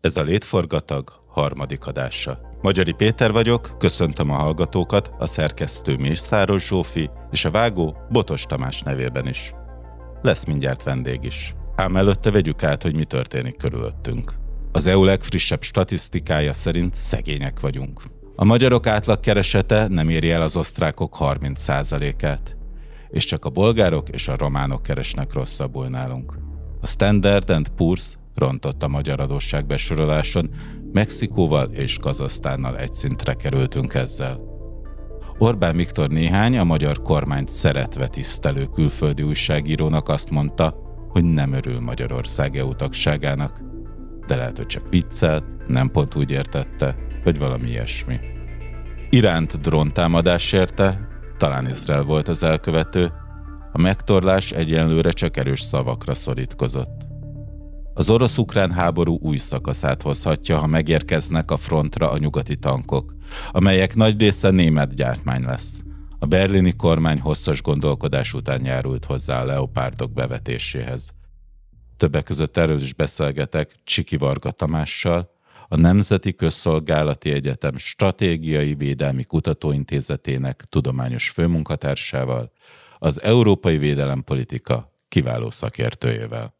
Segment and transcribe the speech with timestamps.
[0.00, 2.40] Ez a Létforgatag harmadik adása.
[2.60, 8.82] Magyari Péter vagyok, köszöntöm a hallgatókat, a szerkesztő Mészáros Zsófi és a vágó Botos Tamás
[8.82, 9.54] nevében is.
[10.22, 11.54] Lesz mindjárt vendég is.
[11.76, 14.34] Ám előtte vegyük át, hogy mi történik körülöttünk.
[14.72, 18.02] Az EU legfrissebb statisztikája szerint szegények vagyunk.
[18.36, 22.56] A magyarok átlagkeresete nem éri el az osztrákok 30%-át,
[23.10, 26.38] és csak a bolgárok és a románok keresnek rosszabbul nálunk.
[26.80, 30.50] A Standard and Poor's rontott a magyar adósságbesoroláson,
[30.92, 34.40] Mexikóval és Kazasztánnal egy szintre kerültünk ezzel.
[35.38, 40.74] Orbán Viktor néhány a magyar kormányt szeretve tisztelő külföldi újságírónak azt mondta,
[41.08, 43.60] hogy nem örül Magyarország EU tagságának,
[44.26, 48.18] de lehet, hogy csak viccelt, nem pont úgy értette, hogy valami ilyesmi.
[49.10, 53.12] Iránt dróntámadás érte, talán Izrael volt az elkövető,
[53.72, 57.09] a megtorlás egyenlőre csak erős szavakra szorítkozott.
[57.94, 63.14] Az orosz-ukrán háború új szakaszát hozhatja, ha megérkeznek a frontra a nyugati tankok,
[63.50, 65.80] amelyek nagy része német gyártmány lesz.
[66.18, 71.10] A berlini kormány hosszas gondolkodás után járult hozzá a leopárdok bevetéséhez.
[71.96, 75.30] Többek között erről is beszélgetek Csiki Varga Tamással,
[75.68, 82.52] a Nemzeti Közszolgálati Egyetem Stratégiai Védelmi Kutatóintézetének tudományos főmunkatársával,
[82.98, 86.58] az Európai Védelempolitika kiváló szakértőjével.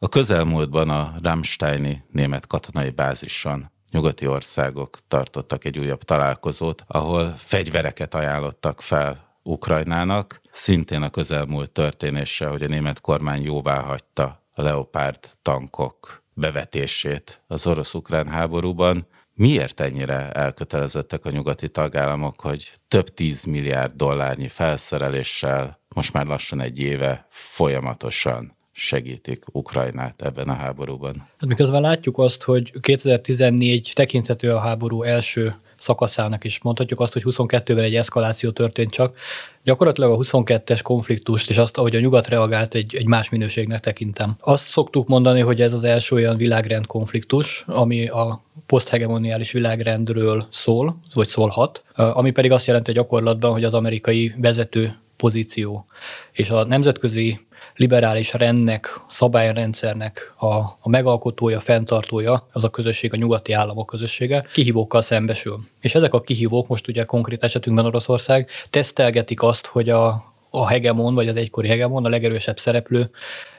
[0.00, 8.14] A közelmúltban a Rammsteini német katonai bázison nyugati országok tartottak egy újabb találkozót, ahol fegyvereket
[8.14, 15.18] ajánlottak fel Ukrajnának, szintén a közelmúlt történése, hogy a német kormány jóvá hagyta a Leopard
[15.42, 19.06] tankok bevetését az orosz-ukrán háborúban.
[19.34, 26.60] Miért ennyire elkötelezettek a nyugati tagállamok, hogy több tíz milliárd dollárnyi felszereléssel most már lassan
[26.60, 31.14] egy éve folyamatosan segítik Ukrajnát ebben a háborúban.
[31.16, 37.22] Hát miközben látjuk azt, hogy 2014 tekinthető a háború első szakaszának is mondhatjuk azt, hogy
[37.24, 39.16] 22-ben egy eszkaláció történt csak.
[39.62, 44.36] Gyakorlatilag a 22-es konfliktust és azt, ahogy a nyugat reagált, egy, egy más minőségnek tekintem.
[44.40, 50.98] Azt szoktuk mondani, hogy ez az első olyan világrend konfliktus, ami a poszthegemoniális világrendről szól,
[51.14, 55.86] vagy szólhat, ami pedig azt jelenti gyakorlatban, hogy az amerikai vezető pozíció
[56.32, 57.46] és a nemzetközi
[57.78, 60.46] liberális rendnek, szabályrendszernek a,
[60.80, 65.58] a megalkotója, fenntartója, az a közösség, a nyugati államok közössége, kihívókkal szembesül.
[65.80, 71.14] És ezek a kihívók, most ugye konkrét esetünkben Oroszország, tesztelgetik azt, hogy a, a hegemon,
[71.14, 73.10] vagy az egykori hegemon, a legerősebb szereplő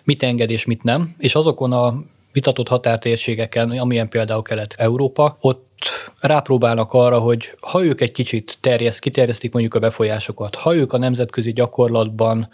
[0.04, 5.88] mit enged és mit nem, és azokon a vitatott határtérségeken, amilyen például Kelet-Európa, ott
[6.20, 10.98] rápróbálnak arra, hogy ha ők egy kicsit terjeszt, kiterjesztik mondjuk a befolyásokat, ha ők a
[10.98, 12.50] nemzetközi gyakorlatban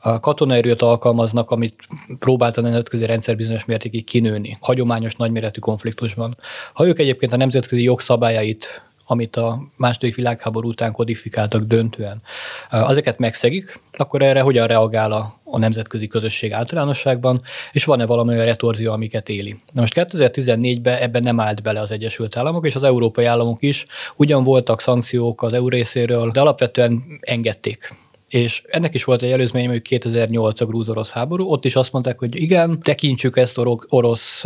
[0.00, 1.74] a katonaerőt alkalmaznak, amit
[2.18, 6.36] próbált a nemzetközi rendszer bizonyos mértékig kinőni, hagyományos nagyméretű konfliktusban.
[6.72, 12.22] Ha ők egyébként a nemzetközi jogszabályait amit a második világháború után kodifikáltak döntően.
[12.70, 18.44] Azeket megszegik, akkor erre hogyan reagál a, a nemzetközi közösség általánosságban, és van-e valami olyan
[18.44, 19.60] retorzió, amiket éli.
[19.72, 23.86] Na most 2014-ben ebben nem állt bele az Egyesült Államok, és az európai államok is
[24.16, 27.94] ugyan voltak szankciók az EU részéről, de alapvetően engedték
[28.30, 32.18] és ennek is volt egy előzmény, hogy 2008 a grúz-orosz háború, ott is azt mondták,
[32.18, 33.58] hogy igen, tekintsük ezt
[33.88, 34.44] orosz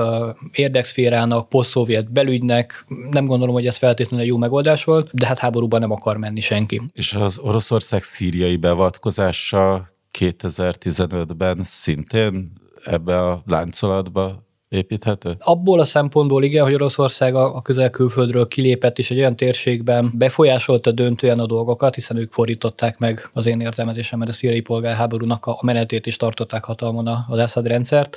[0.52, 5.90] érdekszférának, poszt belügynek, nem gondolom, hogy ez feltétlenül jó megoldás volt, de hát háborúban nem
[5.90, 6.82] akar menni senki.
[6.92, 12.52] És az Oroszország szíriai beavatkozása 2015-ben szintén
[12.84, 15.36] ebbe a láncolatba építhető?
[15.38, 21.38] Abból a szempontból igen, hogy Oroszország a közel-külföldről kilépett, és egy olyan térségben befolyásolta döntően
[21.38, 26.16] a dolgokat, hiszen ők fordították meg az én értelmezésemben a szíriai polgárháborúnak a menetét is
[26.16, 28.16] tartották hatalmon az Assad rendszert,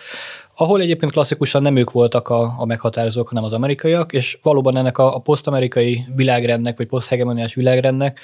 [0.56, 4.98] ahol egyébként klasszikusan nem ők voltak a, a meghatározók, hanem az amerikaiak, és valóban ennek
[4.98, 8.20] a, a posztamerikai világrendnek, vagy poszthegemoniás világrendnek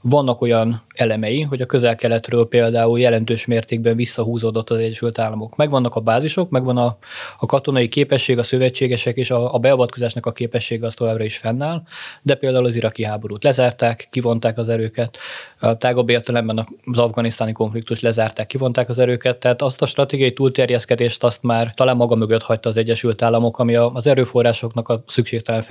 [0.00, 5.56] vannak olyan elemei, hogy a közel-keletről például jelentős mértékben visszahúzódott az Egyesült Államok.
[5.56, 6.96] Megvannak a bázisok, megvan a,
[7.38, 11.82] a katonai képesség, a szövetségesek és a, a beavatkozásnak a képessége az továbbra is fennáll,
[12.22, 15.18] de például az iraki háborút lezárták, kivonták az erőket,
[15.58, 21.24] a tágabb értelemben az afganisztáni konfliktus lezárták, kivonták az erőket, tehát azt a stratégiai túlterjeszkedést
[21.24, 25.62] azt már talán maga mögött hagyta az Egyesült Államok, ami az erőforrásoknak a szükségtelen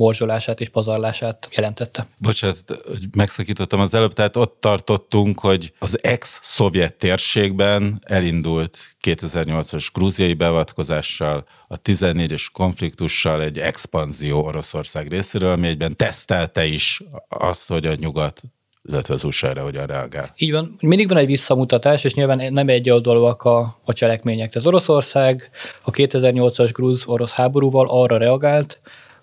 [0.00, 2.06] felmorzsolását és pazarlását jelentette.
[2.18, 10.34] Bocsánat, hogy megszakítottam az előbb, tehát ott tartottunk, hogy az ex-szovjet térségben elindult 2008-as grúziai
[10.34, 17.94] beavatkozással, a 14-es konfliktussal egy expanzió Oroszország részéről, ami egyben tesztelte is azt, hogy a
[17.94, 18.42] nyugat
[18.88, 20.32] illetve az USA erre hogyan reagál.
[20.36, 24.52] Így van, mindig van egy visszamutatás, és nyilván nem egy oldalúak a, a cselekmények.
[24.52, 25.50] Tehát Oroszország
[25.82, 28.80] a 2008-as grúz-orosz háborúval arra reagált,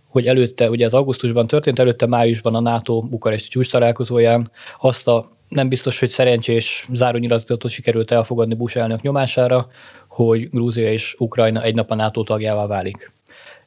[0.07, 5.31] hogy előtte, ugye az augusztusban történt, előtte májusban a NATO bukaresti csúcs találkozóján azt a
[5.47, 9.67] nem biztos, hogy szerencsés zárónyilatkozatot sikerült elfogadni Bush elnök nyomására,
[10.07, 13.11] hogy Grúzia és Ukrajna egy nap a NATO tagjává válik.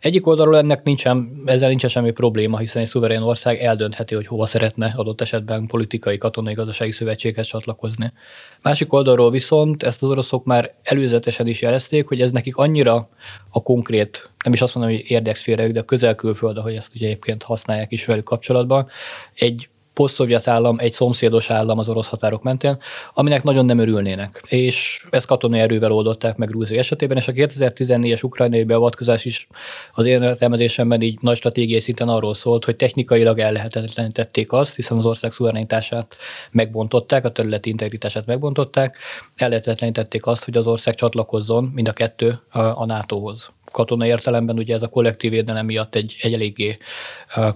[0.01, 4.47] Egyik oldalról ennek nincsen, ezzel nincsen semmi probléma, hiszen egy szuverén ország eldöntheti, hogy hova
[4.47, 8.13] szeretne adott esetben politikai, katonai, gazdasági szövetséghez csatlakozni.
[8.63, 13.09] Másik oldalról viszont ezt az oroszok már előzetesen is jelezték, hogy ez nekik annyira
[13.51, 17.43] a konkrét, nem is azt mondom, hogy érdekszférájuk, de a közel-külföld, ahogy ezt ugye egyébként
[17.43, 18.89] használják is velük kapcsolatban,
[19.35, 22.79] egy posztszovjet állam egy szomszédos állam az orosz határok mentén,
[23.15, 24.43] aminek nagyon nem örülnének.
[24.49, 29.49] És ezt katonai erővel oldották meg Grúzia esetében, és a 2014-es ukrajnai beavatkozás is
[29.93, 35.07] az én értelmezésemben így nagy stratégiai szinten arról szólt, hogy technikailag ellehetetlenítették azt, hiszen az
[35.07, 36.17] ország szuverenitását
[36.51, 38.97] megbontották, a területi integritását megbontották,
[39.37, 44.83] ellehetetlenítették azt, hogy az ország csatlakozzon mind a kettő a NATO-hoz katonai értelemben ugye ez
[44.83, 46.79] a kollektív védelem miatt egy, egy eléggé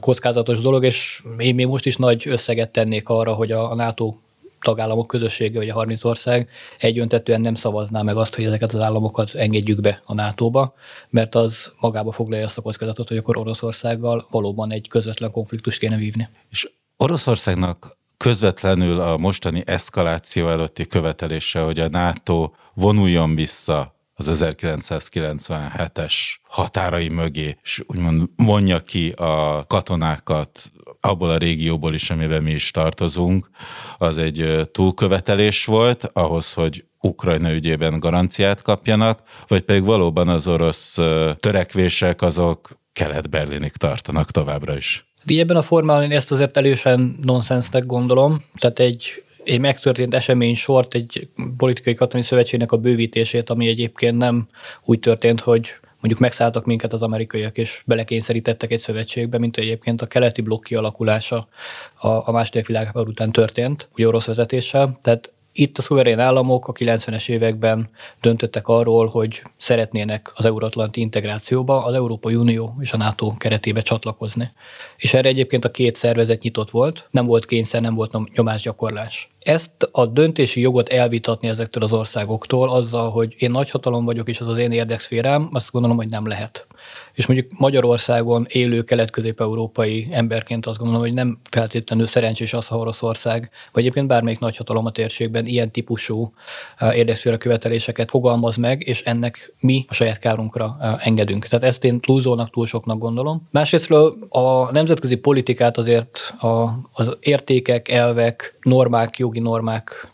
[0.00, 4.14] kockázatos dolog, és én még most is nagy összeget tennék arra, hogy a, NATO
[4.60, 9.34] tagállamok közössége, vagy a 30 ország egyöntetően nem szavazná meg azt, hogy ezeket az államokat
[9.34, 10.74] engedjük be a NATO-ba,
[11.10, 15.96] mert az magába foglalja azt a kockázatot, hogy akkor Oroszországgal valóban egy közvetlen konfliktust kéne
[15.96, 16.28] vívni.
[16.50, 26.14] És Oroszországnak közvetlenül a mostani eszkaláció előtti követelése, hogy a NATO vonuljon vissza az 1997-es
[26.48, 32.70] határai mögé, és úgymond vonja ki a katonákat abból a régióból is, amiben mi is
[32.70, 33.50] tartozunk,
[33.98, 40.98] az egy túlkövetelés volt ahhoz, hogy Ukrajna ügyében garanciát kapjanak, vagy pedig valóban az orosz
[41.40, 45.06] törekvések azok kelet-berlinig tartanak továbbra is.
[45.26, 50.54] Így ebben a formában én ezt azért elősen nonsensnek gondolom, tehát egy egy megtörtént esemény
[50.54, 54.48] sort, egy politikai katonai szövetségnek a bővítését, ami egyébként nem
[54.84, 60.06] úgy történt, hogy mondjuk megszálltak minket az amerikaiak, és belekényszerítettek egy szövetségbe, mint egyébként a
[60.06, 61.48] keleti blokk kialakulása
[61.94, 64.98] a, a második világháború után történt, ugye orosz vezetéssel.
[65.02, 67.88] Tehát itt a szuverén államok a 90-es években
[68.20, 74.50] döntöttek arról, hogy szeretnének az euróatlanti integrációba, az Európai Unió és a NATO keretébe csatlakozni.
[74.96, 79.88] És erre egyébként a két szervezet nyitott volt, nem volt kényszer, nem volt nyomásgyakorlás ezt
[79.92, 84.58] a döntési jogot elvitatni ezektől az országoktól azzal, hogy én nagyhatalom vagyok, és az az
[84.58, 86.66] én érdekszférám, azt gondolom, hogy nem lehet.
[87.14, 93.50] És mondjuk Magyarországon élő kelet-közép-európai emberként azt gondolom, hogy nem feltétlenül szerencsés az, ha Oroszország,
[93.72, 96.32] vagy egyébként bármelyik nagyhatalom a térségben ilyen típusú
[96.80, 101.46] uh, érdekszféra követeléseket fogalmaz meg, és ennek mi a saját kárunkra uh, engedünk.
[101.46, 103.48] Tehát ezt én túlzónak, túl soknak gondolom.
[103.50, 110.13] Másrésztről a nemzetközi politikát azért a, az értékek, elvek, normák, jogi normák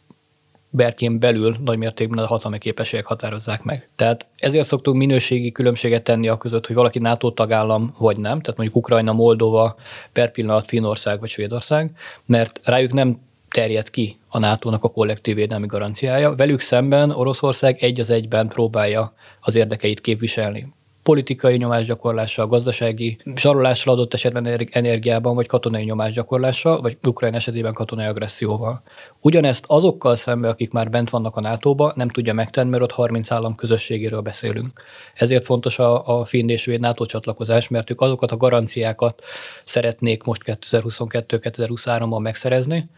[0.70, 3.88] berkén belül nagy mértékben a hatalmi képességek határozzák meg.
[3.96, 8.56] Tehát ezért szoktunk minőségi különbséget tenni a között, hogy valaki NATO tagállam vagy nem, tehát
[8.56, 9.76] mondjuk Ukrajna, Moldova,
[10.12, 11.90] per pillanat Finnország vagy Svédország,
[12.26, 13.20] mert rájuk nem
[13.50, 16.34] terjed ki a NATO-nak a kollektív védelmi garanciája.
[16.34, 24.14] Velük szemben Oroszország egy az egyben próbálja az érdekeit képviselni politikai nyomásgyakorlással, gazdasági zsarolással adott
[24.14, 28.82] esetben energiában, vagy katonai nyomásgyakorlással, vagy Ukrajna esetében katonai agresszióval.
[29.20, 33.30] Ugyanezt azokkal szemben, akik már bent vannak a NATO-ba, nem tudja megtenni, mert ott 30
[33.30, 34.82] állam közösségéről beszélünk.
[35.14, 39.22] Ezért fontos a, a finn és véd NATO csatlakozás, mert ők azokat a garanciákat
[39.64, 42.90] szeretnék most 2022-2023-ban megszerezni,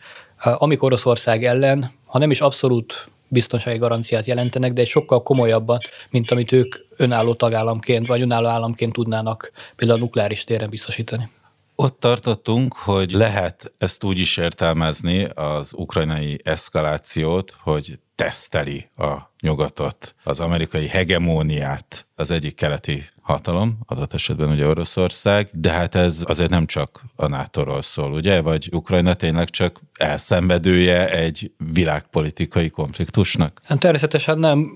[0.42, 6.30] amikor Oroszország ellen, ha nem is abszolút biztonsági garanciát jelentenek, de egy sokkal komolyabbat, mint
[6.30, 11.30] amit ők önálló tagállamként vagy önálló államként tudnának például a nukleáris téren biztosítani.
[11.74, 20.14] Ott tartottunk, hogy lehet ezt úgy is értelmezni az ukrajnai eszkalációt, hogy teszteli a nyugatot,
[20.24, 26.50] az amerikai hegemóniát az egyik keleti hatalom, adott esetben ugye Oroszország, de hát ez azért
[26.50, 28.40] nem csak a NATO-ról szól, ugye?
[28.40, 33.60] Vagy Ukrajna tényleg csak elszenvedője egy világpolitikai konfliktusnak?
[33.64, 34.72] Hát természetesen nem.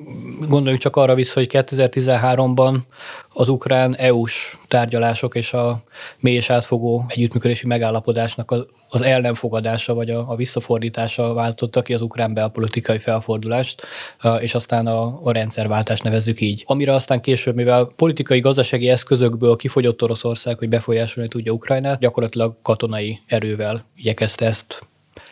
[0.49, 2.79] Gondoljuk csak arra vissza, hogy 2013-ban
[3.39, 5.83] az ukrán EU-s tárgyalások és a
[6.19, 8.55] mély és átfogó együttműködési megállapodásnak
[8.89, 13.83] az el nem fogadása vagy a, a visszafordítása váltotta ki az ukrán belpolitikai felfordulást,
[14.39, 16.63] és aztán a, a rendszerváltást nevezzük így.
[16.67, 23.21] Amire aztán később, mivel politikai, gazdasági eszközökből kifogyott Oroszország, hogy befolyásolni tudja Ukrajnát, gyakorlatilag katonai
[23.27, 24.87] erővel igyekezte ezt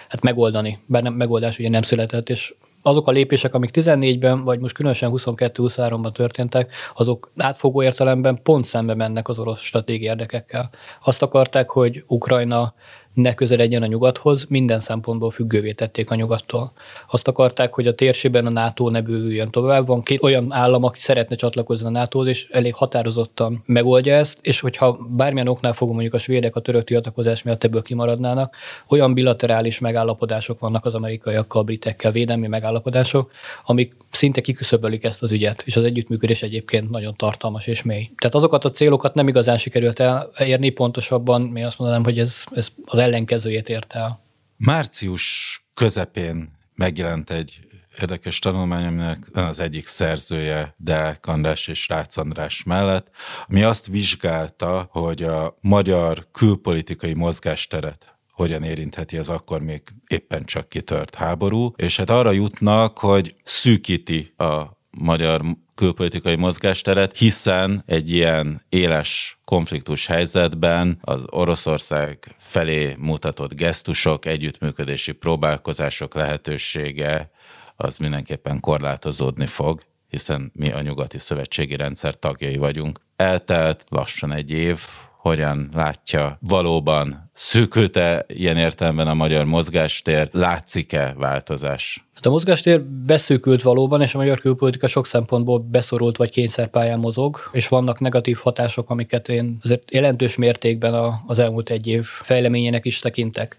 [0.09, 2.55] hát megoldani, bár nem, megoldás ugye nem született, és
[2.87, 8.95] azok a lépések, amik 14-ben, vagy most különösen 22-23-ban történtek, azok átfogó értelemben pont szembe
[8.95, 10.71] mennek az orosz stratégiai érdekekkel.
[11.05, 12.75] Azt akarták, hogy Ukrajna
[13.15, 16.73] ne közeledjen a nyugathoz, minden szempontból függővé tették a nyugattól.
[17.11, 19.87] Azt akarták, hogy a térségben a NATO ne bővüljön tovább.
[19.87, 24.61] Van két olyan állam, aki szeretne csatlakozni a nato és elég határozottan megoldja ezt, és
[24.61, 28.57] hogyha bármilyen oknál fogom mondjuk a svédek a török tiltakozás miatt ebből kimaradnának,
[28.89, 33.31] olyan bilaterális megállapodások vannak az amerikaiakkal, britekkel, védelmi megállapodások,
[33.65, 38.11] amik szinte kiküszöbölik ezt az ügyet, és az együttműködés egyébként nagyon tartalmas és mély.
[38.17, 40.03] Tehát azokat a célokat nem igazán sikerült
[40.35, 44.21] elérni, pontosabban én azt mondanám, hogy ez, ez az ellenkezőjét érte el.
[44.57, 47.61] Március közepén megjelent egy
[48.01, 53.11] érdekes tanulmány, aminek az egyik szerzője de András és Rácz András mellett,
[53.49, 60.69] ami azt vizsgálta, hogy a magyar külpolitikai mozgásteret hogyan érintheti az akkor még éppen csak
[60.69, 65.43] kitört háború, és hát arra jutnak, hogy szűkíti a magyar
[65.75, 76.15] külpolitikai mozgásteret, hiszen egy ilyen éles konfliktus helyzetben az Oroszország felé mutatott gesztusok, együttműködési próbálkozások
[76.15, 77.31] lehetősége
[77.77, 83.01] az mindenképpen korlátozódni fog, hiszen mi a nyugati szövetségi rendszer tagjai vagyunk.
[83.17, 84.81] Eltelt lassan egy év,
[85.25, 92.05] hogyan látja valóban szűkült-e ilyen értelemben a magyar mozgástér, látszik-e változás?
[92.15, 97.39] Hát a mozgástér beszűkült valóban, és a magyar külpolitika sok szempontból beszorult vagy kényszerpályán mozog,
[97.53, 102.99] és vannak negatív hatások, amiket én azért jelentős mértékben az elmúlt egy év fejleményének is
[102.99, 103.57] tekintek.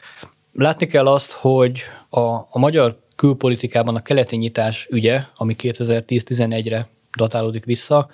[0.53, 7.65] Látni kell azt, hogy a, a magyar külpolitikában a keleti nyitás ügye, ami 2010-11-re datálódik
[7.65, 8.09] vissza,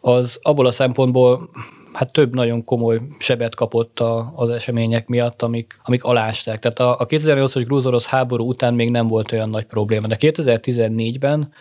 [0.00, 1.50] az abból a szempontból
[1.96, 6.58] hát több nagyon komoly sebet kapott a, az események miatt, amik, amik alásták.
[6.58, 11.52] Tehát a, a 2008-as grúz háború után még nem volt olyan nagy probléma, de 2014-ben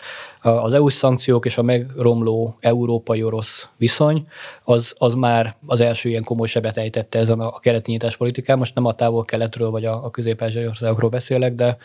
[0.45, 4.27] az EU-s szankciók és a megromló európai-orosz viszony,
[4.63, 8.57] az, az már az első ilyen komoly sebet ejtette ezen a, a keleti nyitás politikán.
[8.57, 11.77] Most nem a távol-keletről vagy a, a közép országokról beszélek, de,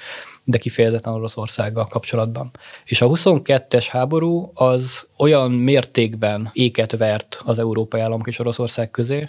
[0.45, 2.51] de kifejezetten Oroszországgal kapcsolatban.
[2.85, 9.29] És a 22-es háború az olyan mértékben éket vert az európai államok és Oroszország közé,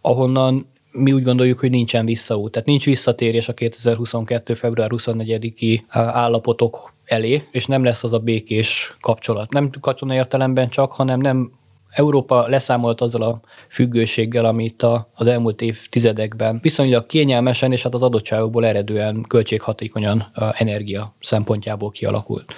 [0.00, 2.52] ahonnan mi úgy gondoljuk, hogy nincsen visszaút.
[2.52, 4.54] Tehát nincs visszatérés a 2022.
[4.54, 9.52] február 24-i állapotok elé, és nem lesz az a békés kapcsolat.
[9.52, 11.52] Nem katona értelemben csak, hanem nem
[11.90, 18.02] Európa leszámolt azzal a függőséggel, amit a, az elmúlt évtizedekben viszonylag kényelmesen és hát az
[18.02, 22.54] adottságokból eredően költséghatékonyan energia szempontjából kialakult.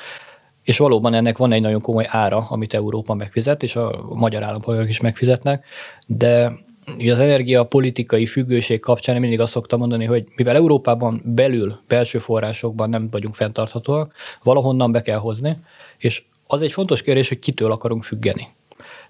[0.63, 4.89] És valóban ennek van egy nagyon komoly ára, amit Európa megfizet, és a magyar állampolgárok
[4.89, 5.65] is megfizetnek,
[6.07, 6.53] de
[6.97, 12.19] Ugye az energiapolitikai függőség kapcsán én mindig azt szoktam mondani, hogy mivel Európában belül, belső
[12.19, 15.57] forrásokban nem vagyunk fenntarthatóak, valahonnan be kell hozni,
[15.99, 18.49] és az egy fontos kérdés, hogy kitől akarunk függeni.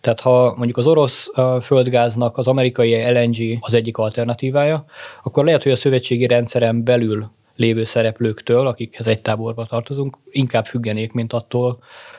[0.00, 1.30] Tehát ha mondjuk az orosz
[1.62, 4.84] földgáznak az amerikai LNG az egyik alternatívája,
[5.22, 11.12] akkor lehet, hogy a szövetségi rendszeren belül lévő szereplőktől, akikhez egy táborba tartozunk, inkább függenék,
[11.12, 11.78] mint attól,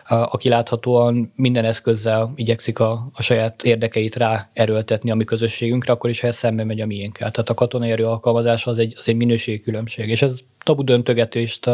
[0.09, 6.09] aki láthatóan minden eszközzel igyekszik a, a saját érdekeit rá erőltetni a mi közösségünkre, akkor
[6.09, 7.31] is, ha ez szembe megy a miénkkel.
[7.31, 11.69] Tehát a katonai erő alkalmazása az egy, az egy minőségi különbség, és ez tabu döntögetést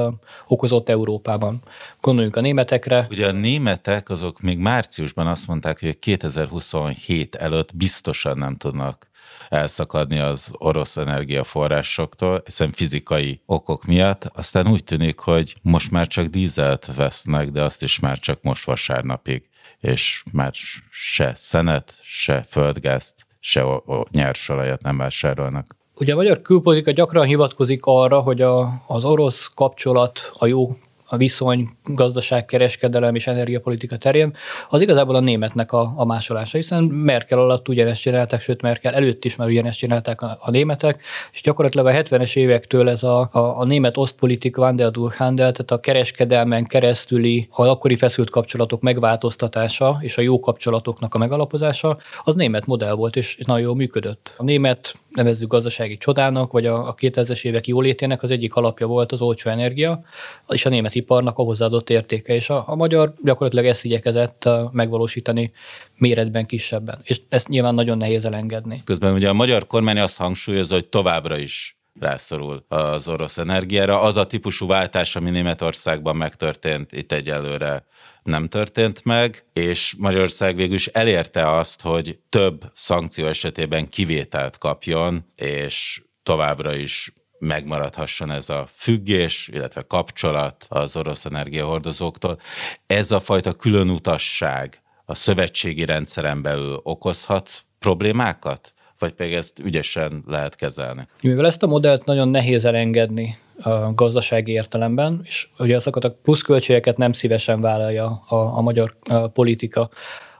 [0.47, 1.61] okozott Európában.
[2.01, 3.07] Gondoljunk a németekre.
[3.09, 9.09] Ugye a németek azok még márciusban azt mondták, hogy 2027 előtt biztosan nem tudnak
[9.49, 14.29] elszakadni az orosz energiaforrásoktól, hiszen fizikai okok miatt.
[14.33, 18.65] Aztán úgy tűnik, hogy most már csak dízelt vesznek, de azt is már csak most
[18.65, 19.49] vasárnapig,
[19.79, 20.51] és már
[20.89, 23.65] se szenet, se földgázt, se
[24.11, 25.75] nyersolajat nem vásárolnak.
[25.99, 31.17] Ugye a magyar külpolitika gyakran hivatkozik arra, hogy a, az orosz kapcsolat, a jó a
[31.17, 34.35] viszony, gazdaság, kereskedelem és energiapolitika terén,
[34.69, 39.25] az igazából a németnek a, a másolása, hiszen Merkel alatt ugyanezt csinálták, sőt Merkel előtt
[39.25, 43.39] is már ugyanezt csinálták a, a németek, és gyakorlatilag a 70-es évektől ez a, a,
[43.39, 50.17] a német osztpolitik Wandel Durchandel, tehát a kereskedelmen keresztüli, a akkori feszült kapcsolatok megváltoztatása és
[50.17, 54.33] a jó kapcsolatoknak a megalapozása, az német modell volt, és nagyon jól működött.
[54.37, 59.11] A német nevezzük gazdasági csodának, vagy a, a 2000-es évek jólétének az egyik alapja volt
[59.11, 60.03] az olcsó energia,
[60.47, 65.51] és a német iparnak a hozzáadott értéke, és a, a magyar gyakorlatilag ezt igyekezett megvalósítani
[65.97, 68.81] méretben kisebben, és ezt nyilván nagyon nehéz elengedni.
[68.85, 74.01] Közben ugye a magyar kormány azt hangsúlyozza, hogy továbbra is rászorul az orosz energiára.
[74.01, 77.85] Az a típusú váltás, ami Németországban megtörtént, itt egyelőre
[78.23, 85.25] nem történt meg, és Magyarország végül is elérte azt, hogy több szankció esetében kivételt kapjon,
[85.35, 92.39] és továbbra is megmaradhasson ez a függés, illetve kapcsolat az orosz energiahordozóktól.
[92.87, 100.55] Ez a fajta különutasság a szövetségi rendszeren belül okozhat problémákat vagy pedig ezt ügyesen lehet
[100.55, 101.07] kezelni?
[101.21, 106.97] Mivel ezt a modellt nagyon nehéz elengedni a gazdasági értelemben, és ugye azokat a pluszköltségeket
[106.97, 109.89] nem szívesen vállalja a, a magyar a politika,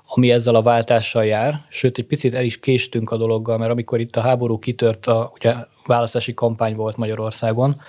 [0.07, 3.99] ami ezzel a váltással jár, sőt, egy picit el is késtünk a dologgal, mert amikor
[3.99, 7.81] itt a háború kitört, a, ugye választási kampány volt Magyarországon,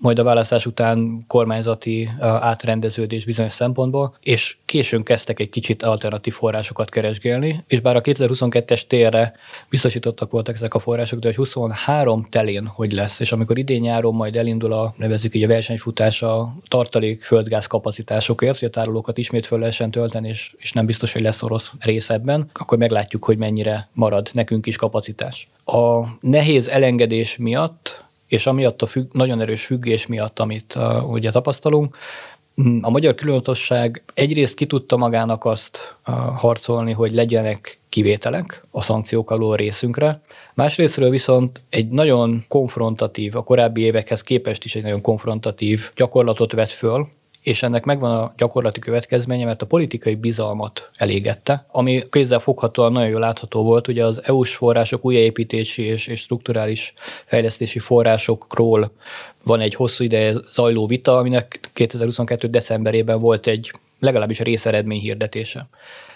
[0.00, 6.90] majd a választás után kormányzati átrendeződés bizonyos szempontból, és későn kezdtek egy kicsit alternatív forrásokat
[6.90, 9.32] keresgélni, és bár a 2022-es térre
[9.68, 14.14] biztosítottak voltak ezek a források, de hogy 23 telén hogy lesz, és amikor idén nyáron
[14.14, 19.46] majd elindul a, nevezzük így a versenyfutás a tartalék földgáz kapacitásokért, hogy a tárolókat ismét
[19.46, 22.08] föl lehessen tölteni, és, és nem biztos, hogy lesz orosz rész
[22.52, 25.48] akkor meglátjuk, hogy mennyire marad nekünk is kapacitás.
[25.64, 31.30] A nehéz elengedés miatt és amiatt a függ, nagyon erős függés miatt, amit uh, ugye
[31.30, 31.96] tapasztalunk,
[32.62, 38.82] mm, a magyar különösság egyrészt ki tudta magának azt uh, harcolni, hogy legyenek kivételek a
[38.82, 40.20] szankciók alól részünkre.
[40.54, 46.72] Másrésztről viszont egy nagyon konfrontatív, a korábbi évekhez képest is egy nagyon konfrontatív gyakorlatot vett
[46.72, 47.08] föl,
[47.42, 53.08] és ennek megvan a gyakorlati következménye, mert a politikai bizalmat elégette, ami kézzel foghatóan nagyon
[53.08, 56.94] jól látható volt, ugye az EU-s források újjáépítési és, és strukturális
[57.24, 58.92] fejlesztési forrásokról
[59.42, 62.48] van egy hosszú ideje zajló vita, aminek 2022.
[62.48, 65.68] decemberében volt egy legalábbis a részeredmény hirdetése.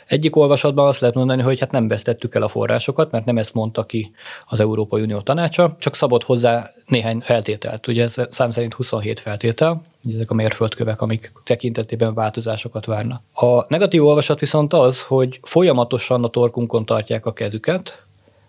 [0.06, 3.54] Egyik olvasatban azt lehet mondani, hogy hát nem vesztettük el a forrásokat, mert nem ezt
[3.54, 4.10] mondta ki
[4.46, 7.86] az Európai Unió tanácsa, csak szabott hozzá néhány feltételt.
[7.86, 9.82] Ugye ez szám szerint 27 feltétel,
[10.12, 13.22] ezek a mérföldkövek, amik tekintetében változásokat várnak.
[13.34, 18.03] A negatív olvasat viszont az, hogy folyamatosan a torkunkon tartják a kezüket,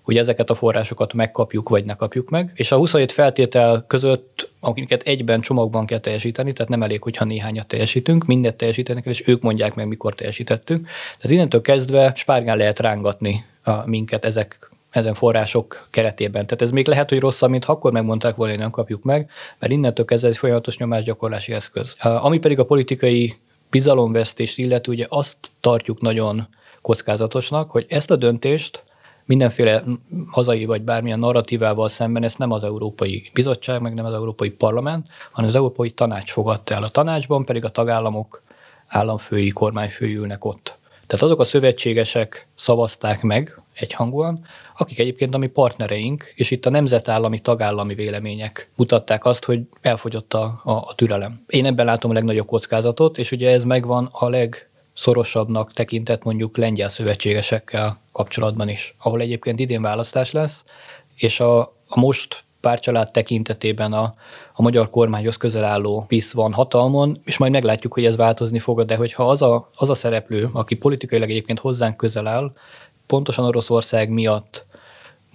[0.06, 5.02] hogy ezeket a forrásokat megkapjuk, vagy ne kapjuk meg, és a 27 feltétel között, amiket
[5.02, 9.76] egyben csomagban kell teljesíteni, tehát nem elég, hogyha néhányat teljesítünk, mindet teljesítenek, és ők mondják
[9.76, 10.88] meg, mikor teljesítettük.
[11.18, 16.46] Tehát innentől kezdve spárgán lehet rángatni a minket ezek ezen források keretében.
[16.46, 19.74] Tehát ez még lehet, hogy rosszabb, mint akkor megmondták volna, hogy nem kapjuk meg, mert
[19.74, 21.96] innentől kezdve egy folyamatos nyomásgyakorlási eszköz.
[22.00, 23.36] Ami pedig a politikai
[23.70, 26.48] bizalomvesztést illeti, ugye azt tartjuk nagyon
[26.82, 28.84] kockázatosnak, hogy ezt a döntést
[29.26, 29.84] mindenféle
[30.28, 35.08] hazai vagy bármilyen narratívával szemben ezt nem az Európai Bizottság, meg nem az Európai Parlament,
[35.32, 36.84] hanem az Európai Tanács fogadta el.
[36.84, 38.44] A tanácsban pedig a tagállamok
[38.88, 40.78] államfői, kormányfői ülnek ott.
[41.08, 44.46] Tehát azok a szövetségesek szavazták meg egyhangúan,
[44.78, 50.34] akik egyébként a mi partnereink, és itt a nemzetállami, tagállami vélemények mutatták azt, hogy elfogyott
[50.34, 51.44] a, a, a türelem.
[51.48, 56.58] Én ebben látom a legnagyobb kockázatot, és ugye ez megvan a leg szorosabbnak tekintett mondjuk
[56.58, 60.66] lengyel szövetségesekkel kapcsolatban is, ahol egyébként idén választás lesz,
[61.16, 64.16] és a, a most párcsalád tekintetében a,
[64.54, 68.86] a magyar kormányhoz közel álló PISZ van hatalmon, és majd meglátjuk, hogy ez változni fog,
[68.86, 72.52] de hogyha az a, az a szereplő, aki politikailag egyébként hozzánk közel áll,
[73.08, 74.65] pontosan Oroszország miatt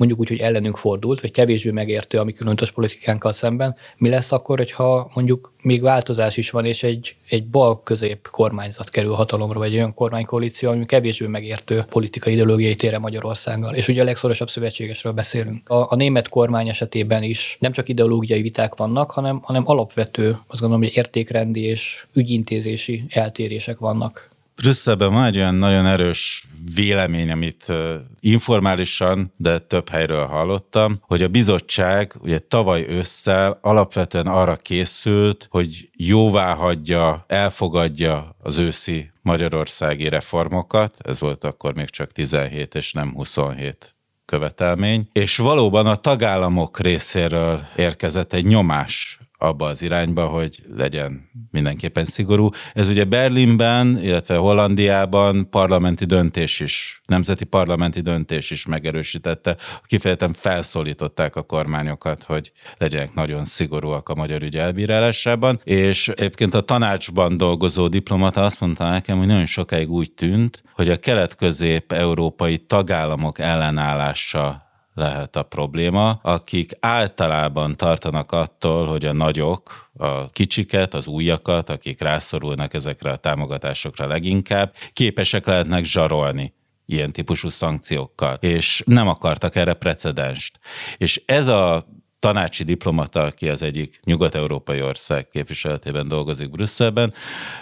[0.00, 4.32] mondjuk úgy, hogy ellenünk fordult, vagy kevésbé megértő a mi különös politikánkkal szemben, mi lesz
[4.32, 9.74] akkor, hogyha mondjuk még változás is van, és egy, egy bal-közép kormányzat kerül hatalomra, vagy
[9.74, 13.74] olyan kormánykoalíció, ami kevésbé megértő politikai ideológiai tére Magyarországgal.
[13.74, 15.68] És ugye a legszorosabb szövetségesről beszélünk.
[15.68, 20.60] A, a német kormány esetében is nem csak ideológiai viták vannak, hanem, hanem alapvető, azt
[20.60, 24.29] gondolom, hogy értékrendi és ügyintézési eltérések vannak
[24.62, 27.72] Brüsszelben van egy olyan nagyon erős vélemény, amit
[28.20, 35.88] informálisan, de több helyről hallottam, hogy a bizottság ugye tavaly ősszel alapvetően arra készült, hogy
[35.92, 43.12] jóvá hagyja, elfogadja az őszi magyarországi reformokat, ez volt akkor még csak 17 és nem
[43.14, 43.94] 27
[44.24, 52.04] követelmény, és valóban a tagállamok részéről érkezett egy nyomás abba az irányba, hogy legyen mindenképpen
[52.04, 52.48] szigorú.
[52.74, 59.56] Ez ugye Berlinben, illetve Hollandiában parlamenti döntés is, nemzeti parlamenti döntés is megerősítette.
[59.82, 66.60] Kifejezetten felszólították a kormányokat, hogy legyenek nagyon szigorúak a magyar ügy elbírálásában, és egyébként a
[66.60, 73.38] tanácsban dolgozó diplomata azt mondta nekem, hogy nagyon sokáig úgy tűnt, hogy a kelet-közép-európai tagállamok
[73.38, 74.69] ellenállása
[75.00, 82.00] lehet a probléma, akik általában tartanak attól, hogy a nagyok, a kicsiket, az újakat, akik
[82.00, 86.54] rászorulnak ezekre a támogatásokra leginkább, képesek lehetnek zsarolni
[86.86, 90.58] ilyen típusú szankciókkal, és nem akartak erre precedenst.
[90.96, 91.86] És ez a
[92.20, 97.14] tanácsi diplomata, aki az egyik nyugat-európai ország képviseletében dolgozik Brüsszelben,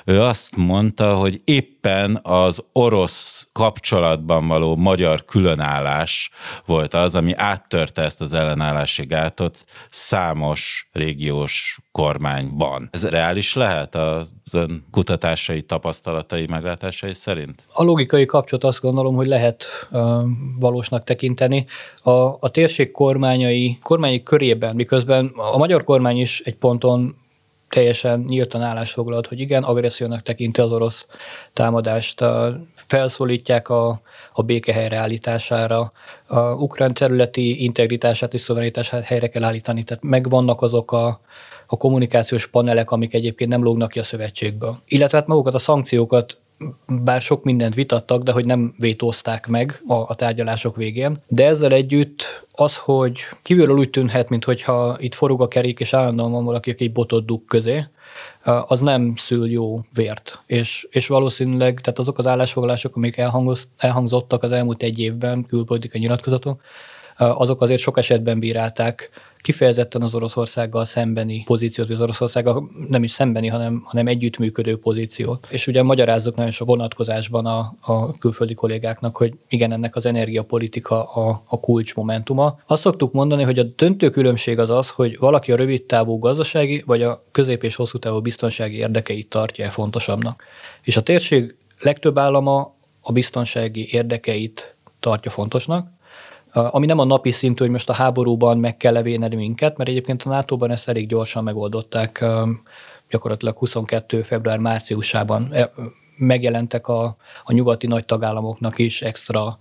[0.05, 6.31] ő azt mondta, hogy épp éppen az orosz kapcsolatban való magyar különállás
[6.67, 12.89] volt az, ami áttörte ezt az ellenállási gátot számos régiós kormányban.
[12.93, 14.29] Ez reális lehet a
[14.91, 17.63] kutatásai, tapasztalatai, meglátásai szerint?
[17.73, 20.01] A logikai kapcsolat azt gondolom, hogy lehet uh,
[20.59, 21.65] valósnak tekinteni.
[22.03, 27.17] A, a térség kormányai, kormányi körében, miközben a magyar kormány is egy ponton
[27.69, 31.07] teljesen nyíltan állásfoglalt, hogy igen, agressziónak tekinti az orosz
[31.53, 32.25] támadást,
[32.75, 34.01] felszólítják a,
[34.33, 35.93] a béke helyreállítására,
[36.27, 41.21] a ukrán területi integritását és szuverenitását helyre kell állítani, tehát megvannak azok a,
[41.71, 44.79] a kommunikációs panelek, amik egyébként nem lógnak ki a szövetségből.
[44.87, 46.39] Illetve hát magukat a szankciókat
[46.87, 51.17] bár sok mindent vitattak, de hogy nem vétózták meg a, a tárgyalások végén.
[51.27, 56.33] De ezzel együtt az, hogy kívülről úgy tűnhet, mintha itt forog a kerék, és állandóan
[56.33, 57.87] van valaki, aki egy botot dug közé,
[58.67, 60.43] az nem szül jó vért.
[60.47, 63.25] És, és valószínűleg, tehát azok az állásfoglalások, amik
[63.77, 66.61] elhangzottak az elmúlt egy évben, külpolitikai nyilatkozatok,
[67.17, 69.11] azok azért sok esetben bírálták
[69.49, 75.47] kifejezetten az Oroszországgal szembeni pozíciót, az Oroszországgal nem is szembeni, hanem, hanem együttműködő pozíciót.
[75.51, 81.05] És ugye magyarázzuk nagyon sok vonatkozásban a, a külföldi kollégáknak, hogy igen, ennek az energiapolitika
[81.05, 82.59] a, a kulcs momentuma.
[82.67, 86.83] Azt szoktuk mondani, hogy a döntő különbség az az, hogy valaki a rövid távú gazdasági
[86.87, 90.43] vagy a közép- és hosszú távú biztonsági érdekeit tartja fontosabbnak.
[90.83, 95.97] És a térség legtöbb állama a biztonsági érdekeit tartja fontosnak,
[96.53, 100.23] ami nem a napi szintű, hogy most a háborúban meg kell levéneni minket, mert egyébként
[100.23, 102.25] a NATO-ban ezt elég gyorsan megoldották,
[103.11, 104.23] gyakorlatilag 22.
[104.23, 105.73] február-márciusában e,
[106.17, 109.59] megjelentek a, a nyugati nagy tagállamoknak is extra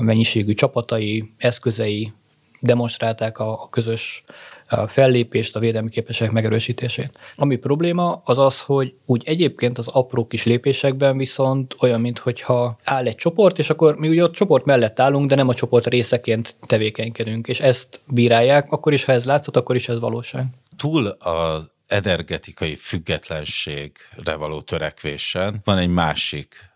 [0.00, 2.12] mennyiségű csapatai, eszközei,
[2.60, 4.24] demonstrálták a, a közös
[4.86, 7.18] fellépést, a védelmi képességek megerősítését.
[7.36, 13.06] Ami probléma az az, hogy úgy egyébként az apró kis lépésekben viszont olyan, mintha áll
[13.06, 16.56] egy csoport, és akkor mi ugye a csoport mellett állunk, de nem a csoport részeként
[16.66, 20.46] tevékenykedünk, és ezt bírálják, akkor is, ha ez látszott, akkor is ez valóság.
[20.76, 26.69] Túl a energetikai függetlenségre való törekvésen van egy másik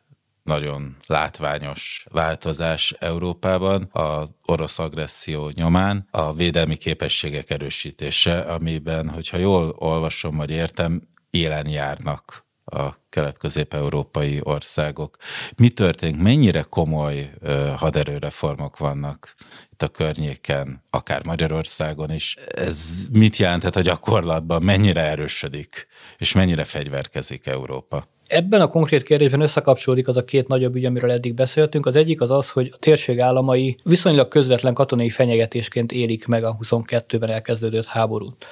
[0.45, 9.75] nagyon látványos változás Európában a orosz agresszió nyomán a védelmi képességek erősítése, amiben, hogyha jól
[9.79, 15.17] olvasom vagy értem, élen járnak a kelet-közép-európai országok.
[15.57, 16.21] Mi történik?
[16.21, 17.31] Mennyire komoly
[17.77, 19.35] haderőreformok vannak
[19.73, 22.37] itt a környéken, akár Magyarországon is?
[22.55, 24.63] Ez mit jelenthet a gyakorlatban?
[24.63, 25.87] Mennyire erősödik,
[26.19, 28.14] és mennyire fegyverkezik Európa?
[28.27, 31.87] Ebben a konkrét kérdésben összekapcsolódik az a két nagyobb ügy, amiről eddig beszéltünk.
[31.87, 36.57] Az egyik az az, hogy a térség államai viszonylag közvetlen katonai fenyegetésként élik meg a
[36.63, 38.45] 22-ben elkezdődött háborút.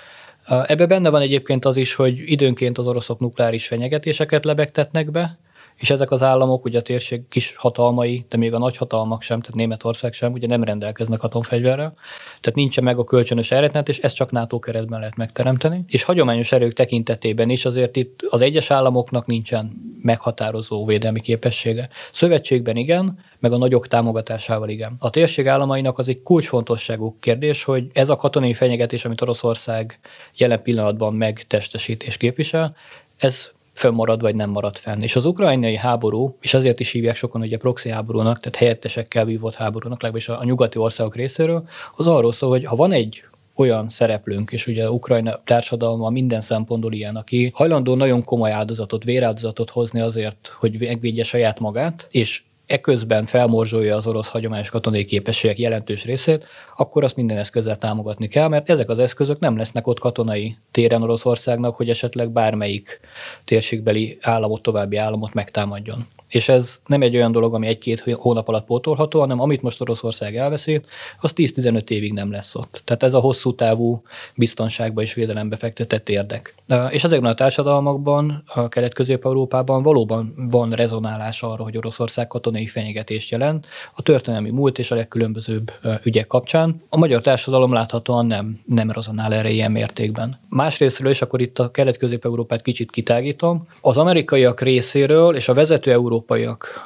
[0.47, 5.39] Ebbe benne van egyébként az is, hogy időnként az oroszok nukleáris fenyegetéseket lebegtetnek be,
[5.77, 9.41] és ezek az államok, ugye a térség kis hatalmai, de még a nagy hatalmak sem,
[9.41, 11.95] tehát Németország sem, ugye nem rendelkeznek atomfegyverrel,
[12.41, 15.85] tehát nincsen meg a kölcsönös eretnet, és ezt csak NATO keretben lehet megteremteni.
[15.87, 21.89] És hagyományos erők tekintetében is azért itt az egyes államoknak nincsen meghatározó védelmi képessége.
[22.13, 24.97] Szövetségben igen, meg a nagyok támogatásával igen.
[24.99, 29.99] A térség államainak az egy kulcsfontosságú kérdés, hogy ez a katonai fenyegetés, amit Oroszország
[30.37, 32.77] jelen pillanatban megtestesít és képvisel,
[33.17, 35.01] ez fönnmarad, vagy nem marad fenn.
[35.01, 39.55] És az ukrajnai háború, és azért is hívják sokan ugye proxy háborúnak, tehát helyettesekkel vívott
[39.55, 44.53] háborúnak, legalábbis a, nyugati országok részéről, az arról szól, hogy ha van egy olyan szereplőnk,
[44.53, 50.57] és ugye Ukrajna társadalma minden szempontból ilyen, aki hajlandó nagyon komoly áldozatot, véráldozatot hozni azért,
[50.59, 56.47] hogy megvédje saját magát, és eközben felmorzsolja az orosz hagyományos katonai képességek jelentős részét,
[56.77, 61.03] akkor azt minden eszközzel támogatni kell, mert ezek az eszközök nem lesznek ott katonai téren
[61.03, 63.01] Oroszországnak, hogy esetleg bármelyik
[63.45, 68.65] térségbeli államot, további államot megtámadjon és ez nem egy olyan dolog, ami egy-két hónap alatt
[68.65, 70.81] pótolható, hanem amit most Oroszország elveszi,
[71.21, 72.83] az 10-15 évig nem lesz ott.
[72.85, 74.03] Tehát ez a hosszú távú
[74.35, 76.55] biztonságba és védelembe fektetett érdek.
[76.91, 83.67] És ezekben a társadalmakban, a kelet-közép-európában valóban van rezonálás arra, hogy Oroszország katonai fenyegetést jelent
[83.95, 86.83] a történelmi múlt és a legkülönbözőbb ügyek kapcsán.
[86.89, 90.41] A magyar társadalom láthatóan nem, nem rezonál erre ilyen mértékben.
[90.49, 96.22] Másrésztről, és akkor itt a kelet-közép-európát kicsit kitágítom, az amerikaiak részéről és a vezető Európa
[96.23, 96.85] európaiak,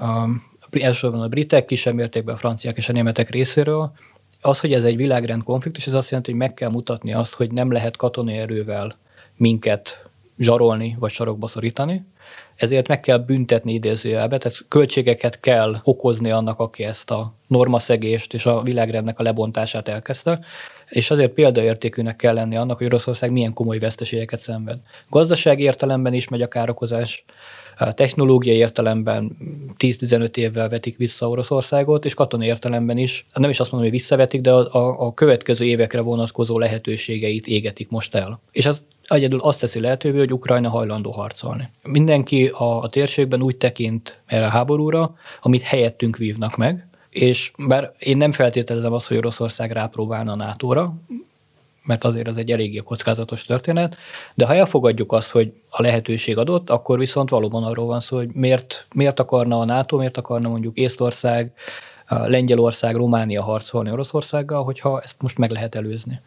[0.71, 3.93] elsősorban a britek, kisebb mértékben a franciák és a németek részéről,
[4.41, 7.51] az, hogy ez egy világrend konfliktus, ez azt jelenti, hogy meg kell mutatni azt, hogy
[7.51, 8.97] nem lehet katonai erővel
[9.37, 10.07] minket
[10.39, 12.05] zsarolni vagy sarokba szorítani,
[12.57, 18.47] ezért meg kell büntetni idézőjelbe, tehát költségeket kell okozni annak, aki ezt a normaszegést és
[18.47, 20.41] a világrendnek a lebontását elkezdte,
[20.89, 24.79] és azért példaértékűnek kell lenni annak, hogy Oroszország milyen komoly veszteségeket szenved.
[25.09, 27.25] Gazdasági értelemben is megy a károkozás,
[27.95, 29.37] technológiai értelemben
[29.79, 34.41] 10-15 évvel vetik vissza Oroszországot, és katonai értelemben is, nem is azt mondom, hogy visszavetik,
[34.41, 38.41] de a, a, következő évekre vonatkozó lehetőségeit égetik most el.
[38.53, 41.71] És ez egyedül azt teszi lehetővé, hogy Ukrajna hajlandó harcolni.
[41.83, 47.93] Mindenki a, a térségben úgy tekint erre a háborúra, amit helyettünk vívnak meg, és bár
[47.99, 50.95] én nem feltételezem azt, hogy Oroszország rápróbálna a NATO-ra,
[51.87, 53.97] mert azért az egy eléggé kockázatos történet,
[54.35, 58.29] de ha elfogadjuk azt, hogy a lehetőség adott, akkor viszont valóban arról van szó, hogy
[58.33, 61.53] miért, miért akarna a NATO, miért akarna mondjuk Észtország,
[62.09, 66.21] Lengyelország, Románia harcolni Oroszországgal, hogyha ezt most meg lehet előzni.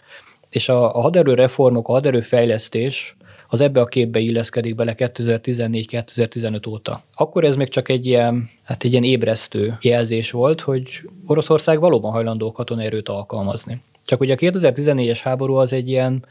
[0.49, 3.15] És a, a haderő reformok, a haderő fejlesztés
[3.51, 7.03] az ebbe a képbe illeszkedik bele 2014-2015 óta.
[7.13, 12.11] Akkor ez még csak egy ilyen, hát egy ilyen ébresztő jelzés volt, hogy Oroszország valóban
[12.11, 13.81] hajlandó katonerőt alkalmazni.
[14.09, 16.25] Csak ugye a 2014-es háború az egy ilyen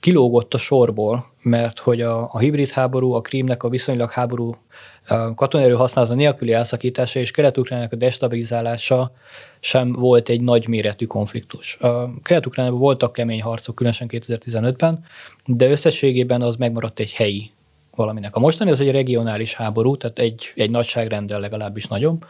[0.00, 4.56] kilógott a sorból, mert hogy a, a hibrid háború, a krímnek a viszonylag háború
[5.34, 9.12] katonerő használata nélküli elszakítása és kelet a destabilizálása
[9.60, 11.78] sem volt egy nagy méretű konfliktus.
[12.22, 15.04] kelet voltak kemény harcok, különösen 2015-ben,
[15.46, 17.50] de összességében az megmaradt egy helyi
[17.94, 18.36] valaminek.
[18.36, 22.24] A mostani az egy regionális háború, tehát egy, egy nagyságrendel legalábbis nagyobb,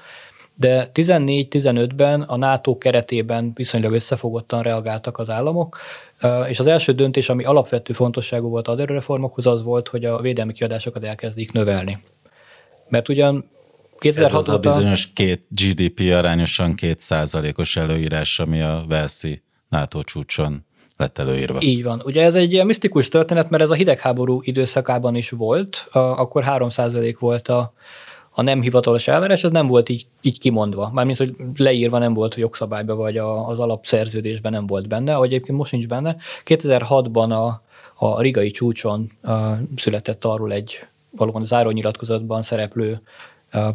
[0.55, 5.79] de 14-15-ben a NATO keretében viszonylag összefogottan reagáltak az államok,
[6.49, 10.53] és az első döntés, ami alapvető fontosságú volt a reformokhoz, az volt, hogy a védelmi
[10.53, 11.99] kiadásokat elkezdik növelni.
[12.89, 13.51] Mert ugyan
[13.99, 20.03] 2006 Ez az a bizonyos két GDP arányosan két százalékos előírás, ami a Velszi NATO
[20.03, 20.65] csúcson
[20.97, 21.61] lett előírva.
[21.61, 22.03] Így van.
[22.05, 26.69] Ugye ez egy ilyen misztikus történet, mert ez a hidegháború időszakában is volt, akkor 3
[26.69, 27.73] százalék volt a,
[28.35, 30.91] a nem hivatalos elvárás, ez nem volt így, így kimondva.
[30.93, 35.59] Mármint, hogy leírva nem volt jogszabályban, vagy a, az alapszerződésben nem volt benne, ahogy egyébként
[35.59, 36.17] most nincs benne.
[36.45, 37.63] 2006-ban a,
[38.07, 39.33] a rigai csúcson a,
[39.77, 43.01] született arról egy valóban zárónyilatkozatban szereplő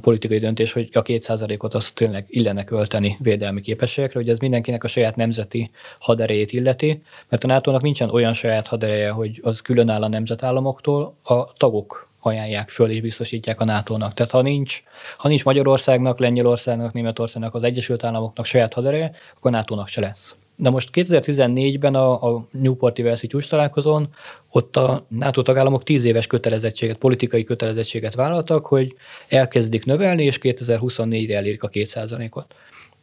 [0.02, 4.88] politikai döntés, hogy a kétszázalékot azt tényleg illene költeni védelmi képességekre, hogy ez mindenkinek a
[4.88, 10.08] saját nemzeti haderejét illeti, mert a nato nincsen olyan saját hadereje, hogy az különáll a
[10.08, 14.14] nemzetállamoktól, a tagok ajánlják föl és biztosítják a NATO-nak.
[14.14, 14.84] Tehát ha nincs,
[15.18, 20.36] ha nincs Magyarországnak, Lengyelországnak, Németországnak, az Egyesült Államoknak saját hadereje, akkor NATO-nak se lesz.
[20.56, 24.10] De most 2014-ben a, a Newporti Velszi csúcs találkozón
[24.52, 28.96] ott a NATO tagállamok 10 éves kötelezettséget, politikai kötelezettséget vállaltak, hogy
[29.28, 32.46] elkezdik növelni, és 2024-re elérik a 2%-ot.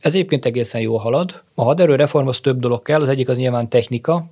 [0.01, 1.43] Ez egyébként egészen jól halad.
[1.55, 4.27] A haderő reformhoz több dolog kell, az egyik az nyilván technika,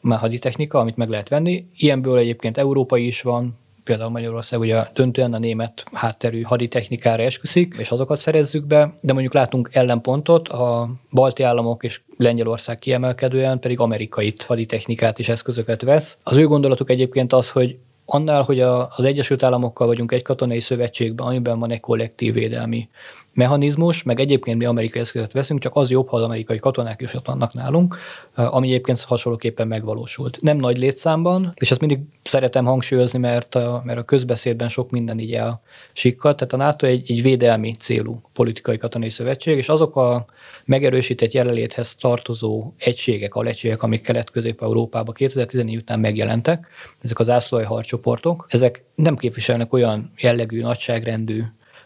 [0.00, 1.66] már haditechnika, amit meg lehet venni.
[1.76, 7.90] Ilyenből egyébként európai is van, például Magyarország ugye döntően a német hátterű haditechnikára esküszik, és
[7.90, 14.34] azokat szerezzük be, de mondjuk látunk ellenpontot, a balti államok és Lengyelország kiemelkedően pedig amerikai
[14.46, 16.18] haditechnikát és eszközöket vesz.
[16.22, 21.26] Az ő gondolatuk egyébként az, hogy annál, hogy az Egyesült Államokkal vagyunk egy katonai szövetségben,
[21.26, 22.88] amiben van egy kollektív védelmi
[23.34, 27.14] mechanizmus, meg egyébként mi amerikai eszközöt veszünk, csak az jobb, ha az amerikai katonák is
[27.14, 27.96] ott vannak nálunk,
[28.34, 30.38] eh, ami egyébként hasonlóképpen megvalósult.
[30.40, 35.18] Nem nagy létszámban, és ezt mindig szeretem hangsúlyozni, mert a, mert a közbeszédben sok minden
[35.18, 36.36] így elsikkat.
[36.36, 40.24] Tehát a NATO egy, egy védelmi célú politikai katonai szövetség, és azok a
[40.64, 46.66] megerősített jelenléthez tartozó egységek, alegységek, amik Kelet-Közép-Európában 2014 után megjelentek,
[47.02, 51.42] ezek az ászlói harcsoportok, ezek nem képviselnek olyan jellegű, nagyságrendű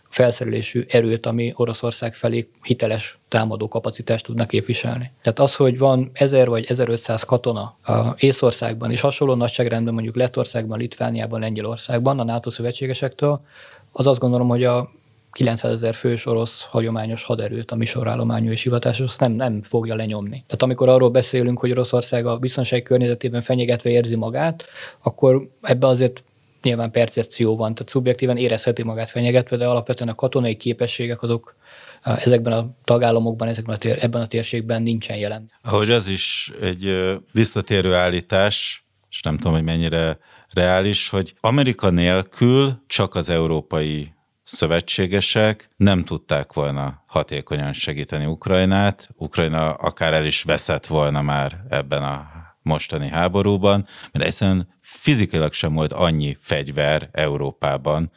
[0.09, 5.11] felszerelésű erőt, ami Oroszország felé hiteles támadó kapacitást tudnak képviselni.
[5.23, 10.79] Tehát az, hogy van 1000 vagy 1500 katona a Észországban és hasonló nagyságrendben mondjuk Lettországban,
[10.79, 13.41] Litvániában, Lengyelországban a NATO szövetségesektől,
[13.93, 14.91] az azt gondolom, hogy a
[15.37, 20.45] 900 ezer fős orosz hagyományos haderőt, a misorállományú és hivatásos, azt nem, nem fogja lenyomni.
[20.47, 24.65] Tehát amikor arról beszélünk, hogy Oroszország a biztonság környezetében fenyegetve érzi magát,
[25.03, 26.23] akkor ebbe azért
[26.67, 31.57] nyilván percepció van, tehát szubjektíven érezheti magát fenyegetve, de alapvetően a katonai képességek azok
[32.03, 35.51] ezekben a tagállamokban, ezekben a tér, ebben a térségben nincsen jelen.
[35.63, 40.19] Ahogy az is egy visszatérő állítás, és nem tudom, hogy mennyire
[40.53, 49.09] reális, hogy Amerika nélkül csak az európai szövetségesek nem tudták volna hatékonyan segíteni Ukrajnát.
[49.17, 52.27] Ukrajna akár el is veszett volna már ebben a
[52.63, 54.69] mostani háborúban, mert egyszerűen
[55.07, 58.11] fizikailag sem volt annyi fegyver Európában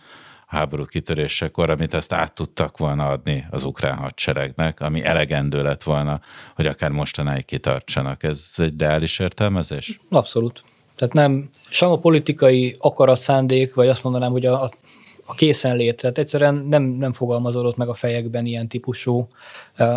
[0.47, 5.83] a háború kitörésekor, amit ezt át tudtak volna adni az ukrán hadseregnek, ami elegendő lett
[5.83, 6.21] volna,
[6.55, 8.23] hogy akár mostanáig kitartsanak.
[8.23, 9.99] Ez egy reális értelmezés?
[10.09, 10.63] Abszolút.
[10.95, 14.71] Tehát nem sem a politikai akarat, szándék, vagy azt mondanám, hogy a, a
[15.29, 19.27] a készenlét, tehát egyszerűen nem, nem fogalmazódott meg a fejekben ilyen típusú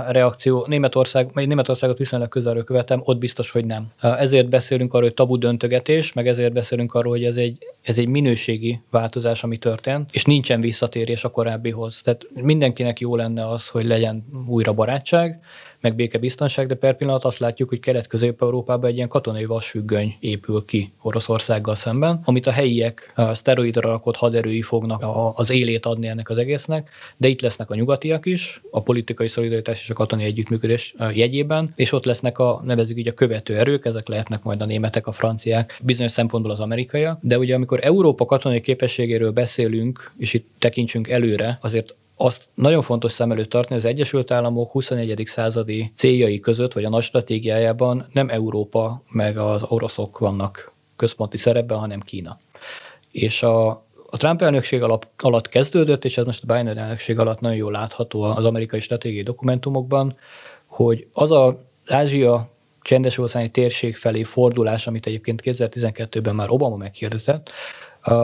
[0.09, 0.65] reakció.
[0.69, 3.87] Németország, Németországot viszonylag közelről követem, ott biztos, hogy nem.
[4.01, 8.09] Ezért beszélünk arról, hogy tabu döntögetés, meg ezért beszélünk arról, hogy ez egy, ez egy
[8.09, 12.03] minőségi változás, ami történt, és nincsen visszatérés a korábbihoz.
[12.03, 15.41] Tehát mindenkinek jó lenne az, hogy legyen újra barátság,
[15.83, 20.93] meg békebiztonság, de per pillanat azt látjuk, hogy Kelet-Közép-Európában egy ilyen katonai vasfüggöny épül ki
[21.03, 26.39] Oroszországgal szemben, amit a helyiek a szteroidra rakott haderői fognak az élét adni ennek az
[26.39, 31.73] egésznek, de itt lesznek a nyugatiak is, a politikai szolidaritás és a katonai együttműködés jegyében,
[31.75, 35.13] és ott lesznek a nevezük így a követő erők, ezek lehetnek majd a németek, a
[35.13, 41.09] franciák, bizonyos szempontból az amerikaiak, de ugye amikor Európa katonai képességéről beszélünk, és itt tekintsünk
[41.09, 45.23] előre, azért azt nagyon fontos szem előtt tartani, az Egyesült Államok 21.
[45.25, 51.79] századi céljai között, vagy a nagy stratégiájában nem Európa meg az oroszok vannak központi szerepben,
[51.79, 52.39] hanem Kína.
[53.11, 53.69] És a,
[54.11, 57.73] a Trump elnökség alap, alatt kezdődött, és ez most a Biden elnökség alatt nagyon jól
[57.73, 60.17] látható az amerikai stratégiai dokumentumokban,
[60.67, 62.49] hogy az a Ázsia
[62.83, 67.51] csendes óceáni térség felé fordulás, amit egyébként 2012-ben már Obama meghirdetett,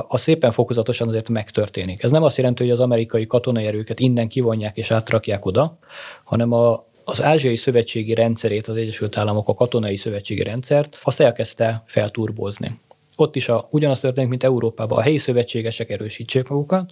[0.08, 2.02] a szépen fokozatosan azért megtörténik.
[2.02, 5.78] Ez nem azt jelenti, hogy az amerikai katonai erőket innen kivonják és átrakják oda,
[6.24, 11.82] hanem a, az ázsiai szövetségi rendszerét, az Egyesült Államok a katonai szövetségi rendszert, azt elkezdte
[11.86, 12.80] felturbozni.
[13.16, 14.98] Ott is a, ugyanaz történik, mint Európában.
[14.98, 16.90] A helyi szövetségesek erősítsék magukat,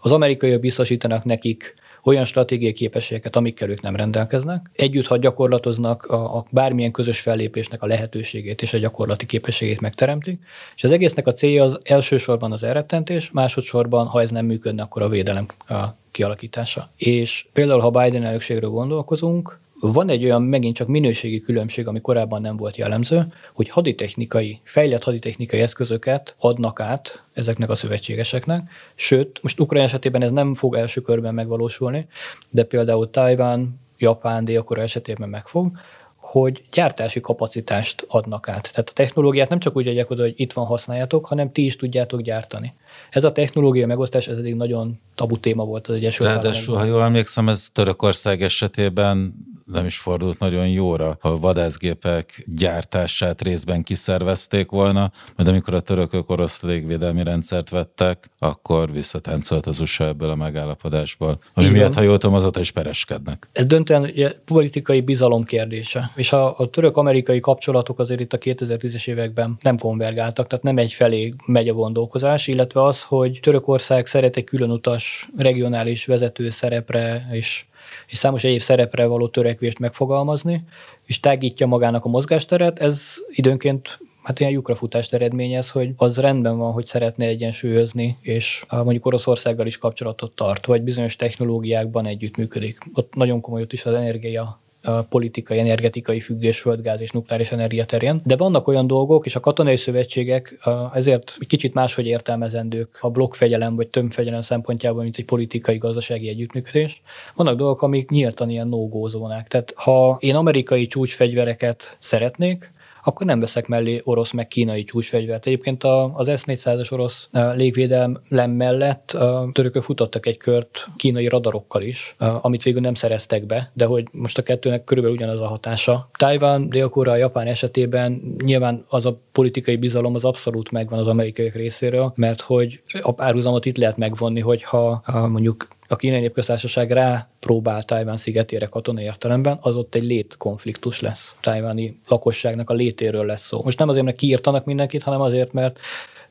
[0.00, 4.70] az amerikaiak biztosítanak nekik olyan stratégiai képességeket, amikkel ők nem rendelkeznek.
[4.72, 10.40] Együtt, ha gyakorlatoznak, a, a bármilyen közös fellépésnek a lehetőségét és a gyakorlati képességét megteremtik.
[10.76, 15.02] És az egésznek a célja az elsősorban az elrettentés, másodszorban, ha ez nem működne, akkor
[15.02, 16.90] a védelem a kialakítása.
[16.96, 22.40] És például, ha Biden elnökségről gondolkozunk, van egy olyan megint csak minőségi különbség, ami korábban
[22.40, 29.60] nem volt jellemző, hogy haditechnikai, fejlett haditechnikai eszközöket adnak át ezeknek a szövetségeseknek, sőt, most
[29.60, 32.06] Ukrajna esetében ez nem fog első körben megvalósulni,
[32.50, 35.70] de például Tajván, Japán, Dél-Korea esetében megfog,
[36.16, 38.70] hogy gyártási kapacitást adnak át.
[38.72, 41.76] Tehát a technológiát nem csak úgy adják oda, hogy itt van, használjátok, hanem ti is
[41.76, 42.74] tudjátok gyártani.
[43.10, 47.02] Ez a technológia megosztás, ez eddig nagyon tabu téma volt az Egyesült Ráadásul, ha jól
[47.02, 49.34] emlékszem, ez Törökország esetében
[49.72, 56.30] nem is fordult nagyon jóra, ha vadászgépek gyártását részben kiszervezték volna, majd amikor a törökök
[56.30, 61.38] orosz légvédelmi rendszert vettek, akkor visszatáncolt az USA ebből a megállapodásból.
[61.54, 61.78] Ami Igen.
[61.78, 63.48] miatt, ha jól tudom, azóta is pereskednek.
[63.52, 66.10] Ez döntően ugye, politikai bizalom kérdése.
[66.14, 70.92] És a, a török-amerikai kapcsolatok azért itt a 2010-es években nem konvergáltak, tehát nem egy
[70.92, 77.64] felé megy a gondolkozás, illetve az, hogy Törökország szeret egy különutas regionális vezető szerepre és
[78.06, 80.64] és számos egyéb szerepre való törekvést megfogalmazni,
[81.04, 86.72] és tágítja magának a mozgásteret, ez időnként hát ilyen lyukrafutást eredményez, hogy az rendben van,
[86.72, 92.78] hogy szeretne egyensúlyozni, és mondjuk Oroszországgal is kapcsolatot tart, vagy bizonyos technológiákban együttműködik.
[92.94, 97.84] Ott nagyon komoly ott is az energia a politikai, energetikai függés, földgáz és nukleáris energia
[97.84, 98.20] terén.
[98.24, 100.58] De vannak olyan dolgok, és a katonai szövetségek
[100.94, 107.02] ezért kicsit máshogy értelmezendők a blokkfegyelem vagy tömbfegyelem szempontjából, mint egy politikai, gazdasági együttműködés.
[107.34, 109.48] Vannak dolgok, amik nyíltan ilyen no zónák.
[109.48, 115.46] Tehát ha én amerikai csúcsfegyvereket szeretnék, akkor nem veszek mellé orosz meg kínai csúcsfegyvert.
[115.46, 122.62] Egyébként az S-400-as orosz légvédelem mellett a törökök futottak egy kört kínai radarokkal is, amit
[122.62, 126.08] végül nem szereztek be, de hogy most a kettőnek körülbelül ugyanaz a hatása.
[126.18, 132.12] Tájván, Dél-Korea, Japán esetében nyilván az a politikai bizalom az abszolút megvan az amerikaiak részéről,
[132.16, 138.16] mert hogy a párhuzamot itt lehet megvonni, hogyha mondjuk a kínai népköztársaság rá próbál Tájván
[138.16, 141.36] szigetére katonai értelemben, az ott egy létkonfliktus lesz.
[141.40, 143.62] Tájváni lakosságnak a létéről lesz szó.
[143.62, 145.78] Most nem azért, mert kiírtanak mindenkit, hanem azért, mert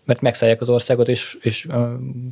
[0.09, 1.67] mert megszállják az országot, és, és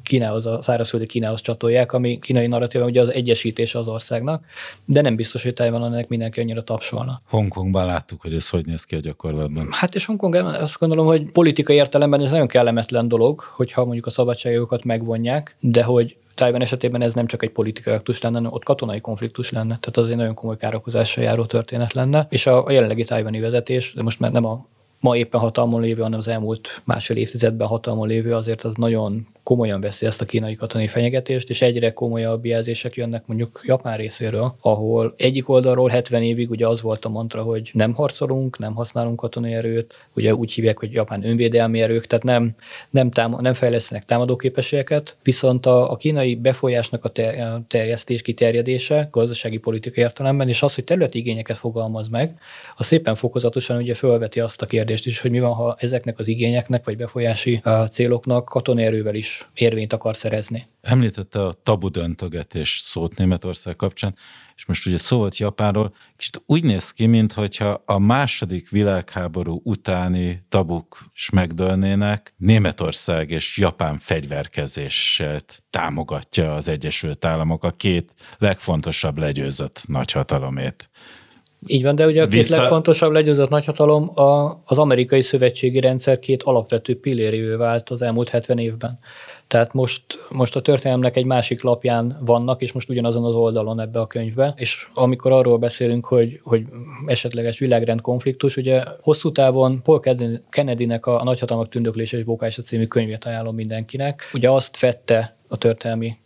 [0.03, 4.45] Kínához, a szárazföldi Kínához csatolják, ami kínai narratíva ugye az egyesítése az országnak,
[4.85, 7.21] de nem biztos, hogy Tájvan ennek mindenki annyira tapsolna.
[7.29, 9.67] Hongkongban láttuk, hogy ez hogy néz ki a gyakorlatban.
[9.71, 14.09] Hát és Hongkong, azt gondolom, hogy politikai értelemben ez nagyon kellemetlen dolog, hogyha mondjuk a
[14.09, 18.63] szabadságjogokat megvonják, de hogy Tájvan esetében ez nem csak egy politikai aktus lenne, hanem ott
[18.63, 22.71] katonai konfliktus lenne, tehát az egy nagyon komoly károkozással járó történet lenne, és a, a
[22.71, 24.65] jelenlegi tájvani vezetés, de most már nem a
[24.99, 29.81] ma éppen hatalmon lévő, hanem az elmúlt másfél évtizedben hatalmon lévő, azért az nagyon komolyan
[29.81, 35.13] veszi ezt a kínai katonai fenyegetést, és egyre komolyabb jelzések jönnek mondjuk Japán részéről, ahol
[35.17, 39.53] egyik oldalról 70 évig ugye az volt a mantra, hogy nem harcolunk, nem használunk katonai
[39.53, 42.55] erőt, ugye úgy hívják, hogy Japán önvédelmi erők, tehát nem,
[42.89, 47.11] nem, tám- nem fejlesztenek támadóképességeket, viszont a, a kínai befolyásnak a
[47.67, 52.39] terjesztés, kiterjedése gazdasági politikai értelemben, és az, hogy területi igényeket fogalmaz meg,
[52.77, 56.19] az szépen fokozatosan ugye felveti azt a kérdést, kérdést is, hogy mi van, ha ezeknek
[56.19, 60.67] az igényeknek vagy befolyási céloknak katonai erővel is érvényt akar szerezni.
[60.81, 64.15] Említette a tabu döntögetés szót Németország kapcsán,
[64.55, 70.43] és most ugye szó volt Japánról, kicsit úgy néz ki, mintha a második világháború utáni
[70.49, 79.83] tabuk is megdőlnének, Németország és Japán fegyverkezését támogatja az Egyesült Államok, a két legfontosabb legyőzött
[79.87, 80.89] nagyhatalomét.
[81.65, 82.61] Így van, de ugye a két Vissza...
[82.61, 88.57] legfontosabb legyőzött nagyhatalom a, az amerikai szövetségi rendszer két alapvető pillérévé vált az elmúlt 70
[88.57, 88.99] évben.
[89.47, 93.99] Tehát most, most a történelmnek egy másik lapján vannak, és most ugyanazon az oldalon ebbe
[93.99, 96.65] a könyvbe, és amikor arról beszélünk, hogy, hogy
[97.05, 99.99] esetleges világrend konfliktus, ugye hosszú távon Paul
[100.49, 104.29] Kennedynek a, a Nagyhatalmak tündöklése és bókása című könyvét ajánlom mindenkinek.
[104.33, 106.17] Ugye azt vette a történelmi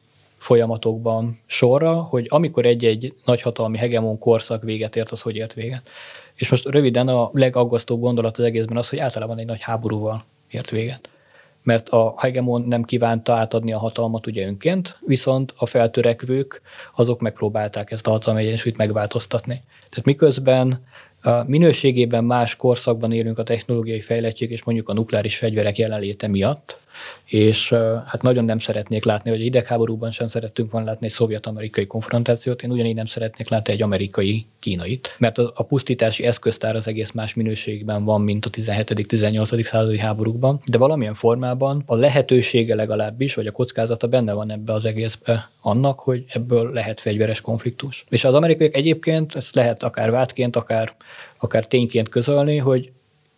[0.41, 5.81] folyamatokban sorra, hogy amikor egy-egy nagyhatalmi hegemon korszak véget ért, az hogy ért véget.
[6.35, 10.69] És most röviden a legaggasztóbb gondolat az egészben az, hogy általában egy nagy háborúval ért
[10.69, 11.09] véget
[11.63, 16.61] mert a hegemon nem kívánta átadni a hatalmat ugye önként, viszont a feltörekvők
[16.95, 19.61] azok megpróbálták ezt a hatalmi egyensúlyt megváltoztatni.
[19.89, 20.85] Tehát miközben
[21.21, 26.79] a minőségében más korszakban élünk a technológiai fejlettség és mondjuk a nukleáris fegyverek jelenléte miatt,
[27.25, 27.69] és
[28.05, 32.71] hát nagyon nem szeretnék látni, hogy idegháborúban sem szerettünk volna látni egy szovjet-amerikai konfrontációt, én
[32.71, 37.33] ugyanígy nem szeretnék látni egy amerikai kínait, mert a, a pusztítási eszköztár az egész más
[37.33, 39.63] minőségben van, mint a 17.-18.
[39.63, 44.85] századi háborúkban, de valamilyen formában a lehetősége legalábbis, vagy a kockázata benne van ebbe az
[44.85, 48.05] egészbe annak, hogy ebből lehet fegyveres konfliktus.
[48.09, 50.95] És az amerikaiak egyébként ezt lehet akár vádként, akár,
[51.37, 52.91] akár tényként közölni, hogy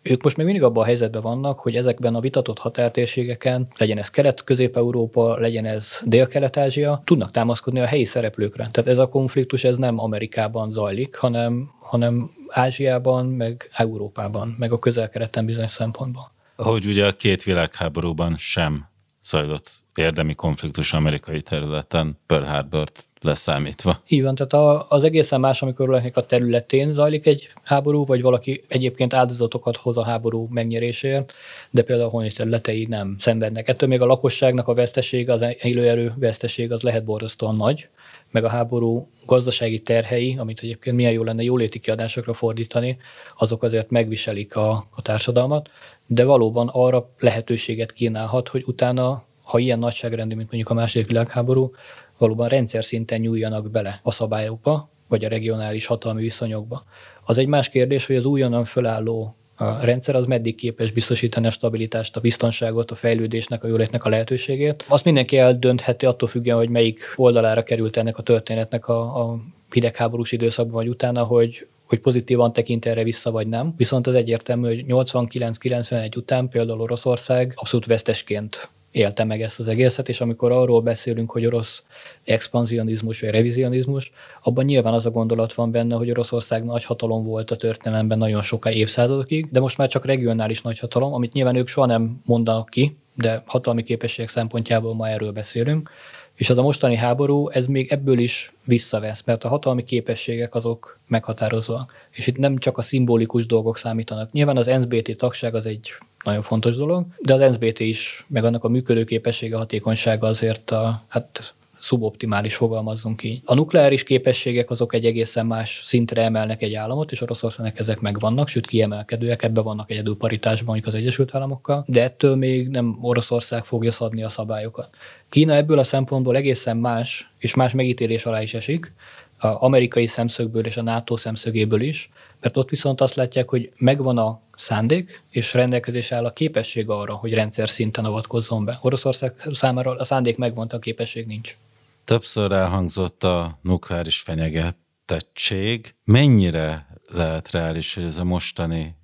[0.06, 4.10] ők most még mindig abban a helyzetben vannak, hogy ezekben a vitatott határtérségeken, legyen ez
[4.10, 8.68] Kelet-Közép-Európa, legyen ez Dél-Kelet-Ázsia, tudnak támaszkodni a helyi szereplőkre.
[8.70, 14.78] Tehát ez a konfliktus ez nem Amerikában zajlik, hanem, hanem Ázsiában, meg Európában, meg a
[14.78, 16.32] közel-keleten bizonyos szempontból.
[16.56, 18.88] Ahogy ugye a két világháborúban sem
[19.22, 24.00] zajlott érdemi konfliktus amerikai területen, Pearl Harbor-t leszámítva.
[24.08, 28.64] Így van, tehát az egészen más, amikor valakinek a területén zajlik egy háború, vagy valaki
[28.68, 31.32] egyébként áldozatokat hoz a háború megnyeréséért,
[31.70, 33.68] de például a honi területei nem szenvednek.
[33.68, 37.88] Ettől még a lakosságnak a vesztesége, az élőerő veszteség az lehet borzasztóan nagy,
[38.30, 42.98] meg a háború gazdasági terhei, amit egyébként milyen jó lenne jóléti kiadásokra fordítani,
[43.38, 45.70] azok azért megviselik a, a társadalmat,
[46.06, 51.72] de valóban arra lehetőséget kínálhat, hogy utána, ha ilyen nagyságrendű, mint mondjuk a második világháború,
[52.18, 56.84] valóban rendszer szinten nyúljanak bele a szabályokba, vagy a regionális hatalmi viszonyokba.
[57.24, 61.50] Az egy más kérdés, hogy az újonnan fölálló a rendszer az meddig képes biztosítani a
[61.50, 64.84] stabilitást, a biztonságot, a fejlődésnek, a jólétnek a lehetőségét.
[64.88, 69.38] Azt mindenki eldöntheti attól függően, hogy melyik oldalára került ennek a történetnek a, a
[69.72, 73.74] hidegháborús időszakban vagy utána, hogy hogy pozitívan tekint erre vissza, vagy nem.
[73.76, 80.08] Viszont az egyértelmű, hogy 89-91 után például Oroszország abszolút vesztesként élte meg ezt az egészet,
[80.08, 81.82] és amikor arról beszélünk, hogy orosz
[82.24, 87.50] expanzionizmus vagy revizionizmus, abban nyilván az a gondolat van benne, hogy Oroszország nagy hatalom volt
[87.50, 91.68] a történelemben nagyon soká évszázadokig, de most már csak regionális nagy hatalom, amit nyilván ők
[91.68, 95.90] soha nem mondanak ki, de hatalmi képesség szempontjából ma erről beszélünk.
[96.34, 100.98] És az a mostani háború, ez még ebből is visszavesz, mert a hatalmi képességek azok
[101.06, 101.92] meghatározóak.
[102.10, 104.32] És itt nem csak a szimbolikus dolgok számítanak.
[104.32, 105.92] Nyilván az NSBT tagság az egy
[106.24, 111.54] nagyon fontos dolog, de az NSBT is, meg annak a működőképessége, hatékonysága azért a, hát
[111.84, 113.40] szuboptimális, fogalmazzunk így.
[113.44, 118.48] A nukleáris képességek azok egy egészen más szintre emelnek egy államot, és Oroszországnak ezek megvannak,
[118.48, 123.64] sőt kiemelkedőek, ebbe vannak egyedül paritásban mondjuk az Egyesült Államokkal, de ettől még nem Oroszország
[123.64, 124.88] fogja szabni a szabályokat.
[125.28, 128.92] Kína ebből a szempontból egészen más, és más megítélés alá is esik,
[129.38, 132.10] a amerikai szemszögből és a NATO szemszögéből is,
[132.40, 137.14] mert ott viszont azt látják, hogy megvan a szándék, és rendelkezés áll a képesség arra,
[137.14, 138.78] hogy rendszer szinten avatkozzon be.
[138.82, 141.56] Oroszország számára a szándék megvan, a képesség nincs.
[142.04, 145.94] Többször elhangzott a nukleáris fenyegetettség.
[146.04, 148.96] Mennyire lehet reális, hogy ez a mostani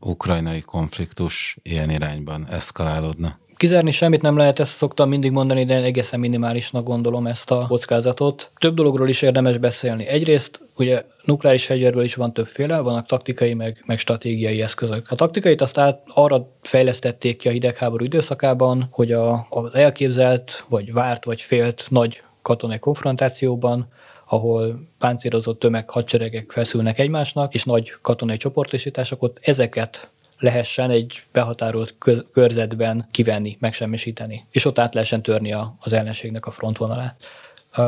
[0.00, 3.38] ukrajnai konfliktus ilyen irányban eszkalálódna?
[3.56, 8.50] Kizárni semmit nem lehet, ezt szoktam mindig mondani, de egészen minimálisnak gondolom ezt a kockázatot.
[8.58, 10.06] Több dologról is érdemes beszélni.
[10.06, 15.10] Egyrészt ugye nukleáris fegyverből is van többféle, vannak taktikai meg, meg stratégiai eszközök.
[15.10, 20.92] A taktikait azt át, arra fejlesztették ki a hidegháború időszakában, hogy a, az elképzelt, vagy
[20.92, 23.88] várt, vagy félt nagy katonai konfrontációban,
[24.26, 31.94] ahol páncélozott tömeg hadseregek feszülnek egymásnak, és nagy katonai csoportosítások, ott ezeket lehessen egy behatárolt
[32.32, 37.16] körzetben kivenni, megsemmisíteni, és ott át lehessen törni a, az ellenségnek a frontvonalát.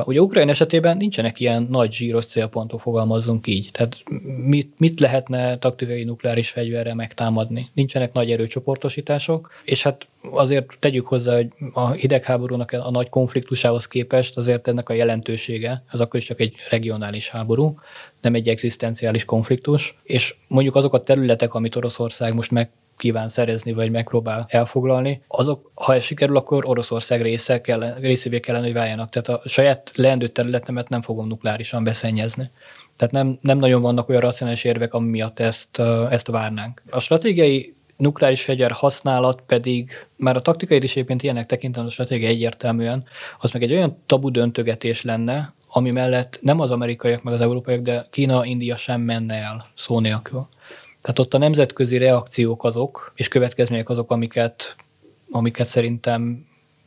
[0.05, 3.68] Ugye Ukrajna esetében nincsenek ilyen nagy zsíros célpontok, fogalmazzunk így.
[3.72, 4.03] Tehát
[4.45, 7.68] mit, mit lehetne taktikai nukleáris fegyverre megtámadni?
[7.74, 14.37] Nincsenek nagy erőcsoportosítások, és hát azért tegyük hozzá, hogy a hidegháborúnak a nagy konfliktusához képest
[14.37, 17.78] azért ennek a jelentősége, az akkor is csak egy regionális háború,
[18.20, 23.72] nem egy egzisztenciális konfliktus, és mondjuk azok a területek, amit Oroszország most meg kíván szerezni,
[23.72, 29.11] vagy megpróbál elfoglalni, azok, ha ez sikerül, akkor Oroszország része kell, részévé kellene, hogy váljanak.
[29.11, 32.51] Tehát a saját leendő területemet nem fogom nukleárisan beszennyezni.
[32.97, 36.82] Tehát nem, nem nagyon vannak olyan racionális érvek, ami miatt ezt, ezt várnánk.
[36.90, 42.28] A stratégiai nukleáris fegyver használat pedig, már a taktikai is egyébként ilyenek tekintem a stratégia
[42.28, 43.05] egyértelműen,
[43.40, 47.82] az meg egy olyan tabu döntögetés lenne, ami mellett nem az amerikaiak, meg az európaiak,
[47.82, 50.47] de Kína, India sem menne el szó nélkül.
[51.07, 54.77] Tehát ott a nemzetközi reakciók azok, és következmények azok, amiket,
[55.31, 56.47] amiket szerintem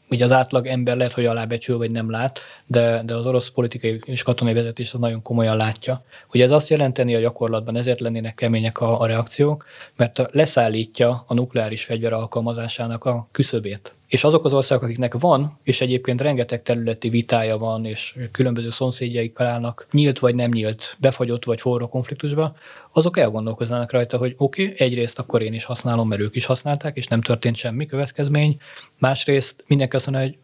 [0.09, 4.01] ugye az átlag ember lehet, hogy alábecsül, vagy nem lát, de, de az orosz politikai
[4.05, 6.03] és katonai vezetés az nagyon komolyan látja.
[6.33, 9.65] Ugye ez azt jelenteni a gyakorlatban, ezért lennének kemények a, a reakciók,
[9.95, 13.93] mert leszállítja a nukleáris fegyver alkalmazásának a küszöbét.
[14.09, 19.47] És azok az országok, akiknek van, és egyébként rengeteg területi vitája van, és különböző szomszédjaikkal
[19.47, 22.55] állnak nyílt vagy nem nyílt, befagyott vagy forró konfliktusba,
[22.91, 26.97] azok elgondolkoznának rajta, hogy oké, okay, egyrészt akkor én is használom, mert ők is használták,
[26.97, 28.57] és nem történt semmi következmény.
[28.97, 30.37] Másrészt mindenki azt mondja, hogy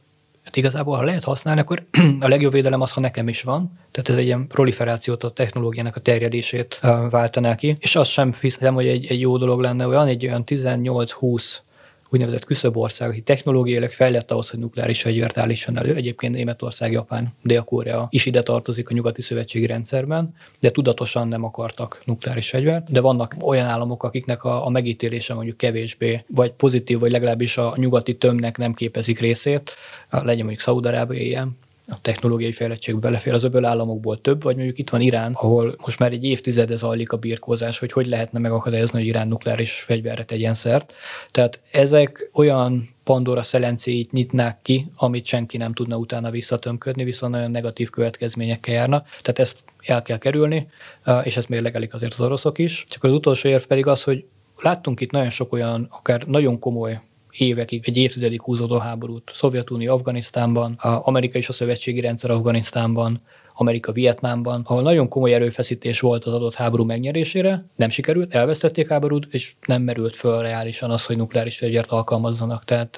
[0.43, 1.85] hát igazából, ha lehet használni, akkor
[2.19, 3.79] a legjobb védelem az, ha nekem is van.
[3.91, 7.77] Tehát ez egy ilyen proliferációt a technológiának a terjedését váltaná ki.
[7.79, 11.63] És azt sem hiszem, hogy egy, egy jó dolog lenne, olyan egy olyan 18-20
[12.15, 15.95] úgynevezett küszöbország, aki technológiailag fejlett ahhoz, hogy nukleáris fegyvert állítson elő.
[15.95, 22.01] Egyébként Németország, Japán, Dél-Korea is ide tartozik a nyugati szövetségi rendszerben, de tudatosan nem akartak
[22.05, 22.91] nukleáris fegyvert.
[22.91, 27.73] De vannak olyan államok, akiknek a, a megítélése mondjuk kevésbé, vagy pozitív, vagy legalábbis a
[27.77, 29.75] nyugati tömnek nem képezik részét,
[30.09, 31.57] legyen mondjuk Szaudarábia ilyen,
[31.87, 35.99] a technológiai fejlettség belefér az öböl államokból több, vagy mondjuk itt van Irán, ahol most
[35.99, 40.53] már egy évtizede zajlik a birkózás, hogy hogy lehetne megakadályozni, hogy Irán nukleáris fegyverre tegyen
[40.53, 40.93] szert.
[41.31, 47.51] Tehát ezek olyan Pandora szelencéit nyitnák ki, amit senki nem tudna utána visszatömködni, viszont nagyon
[47.51, 49.03] negatív következményekkel járna.
[49.21, 50.67] Tehát ezt el kell kerülni,
[51.23, 52.85] és ezt mérlegelik azért az oroszok is.
[52.89, 54.25] Csak az utolsó érv pedig az, hogy
[54.61, 56.99] láttunk itt nagyon sok olyan, akár nagyon komoly
[57.37, 59.31] évekig, egy évtizedig húzódó háborút.
[59.33, 63.21] Szovjetunió Afganisztánban, a Amerika és a szövetségi rendszer Afganisztánban,
[63.57, 69.27] Amerika Vietnámban, ahol nagyon komoly erőfeszítés volt az adott háború megnyerésére, nem sikerült, elvesztették háborút,
[69.33, 72.63] és nem merült föl reálisan az, hogy nukleáris fegyvert alkalmazzanak.
[72.63, 72.97] Tehát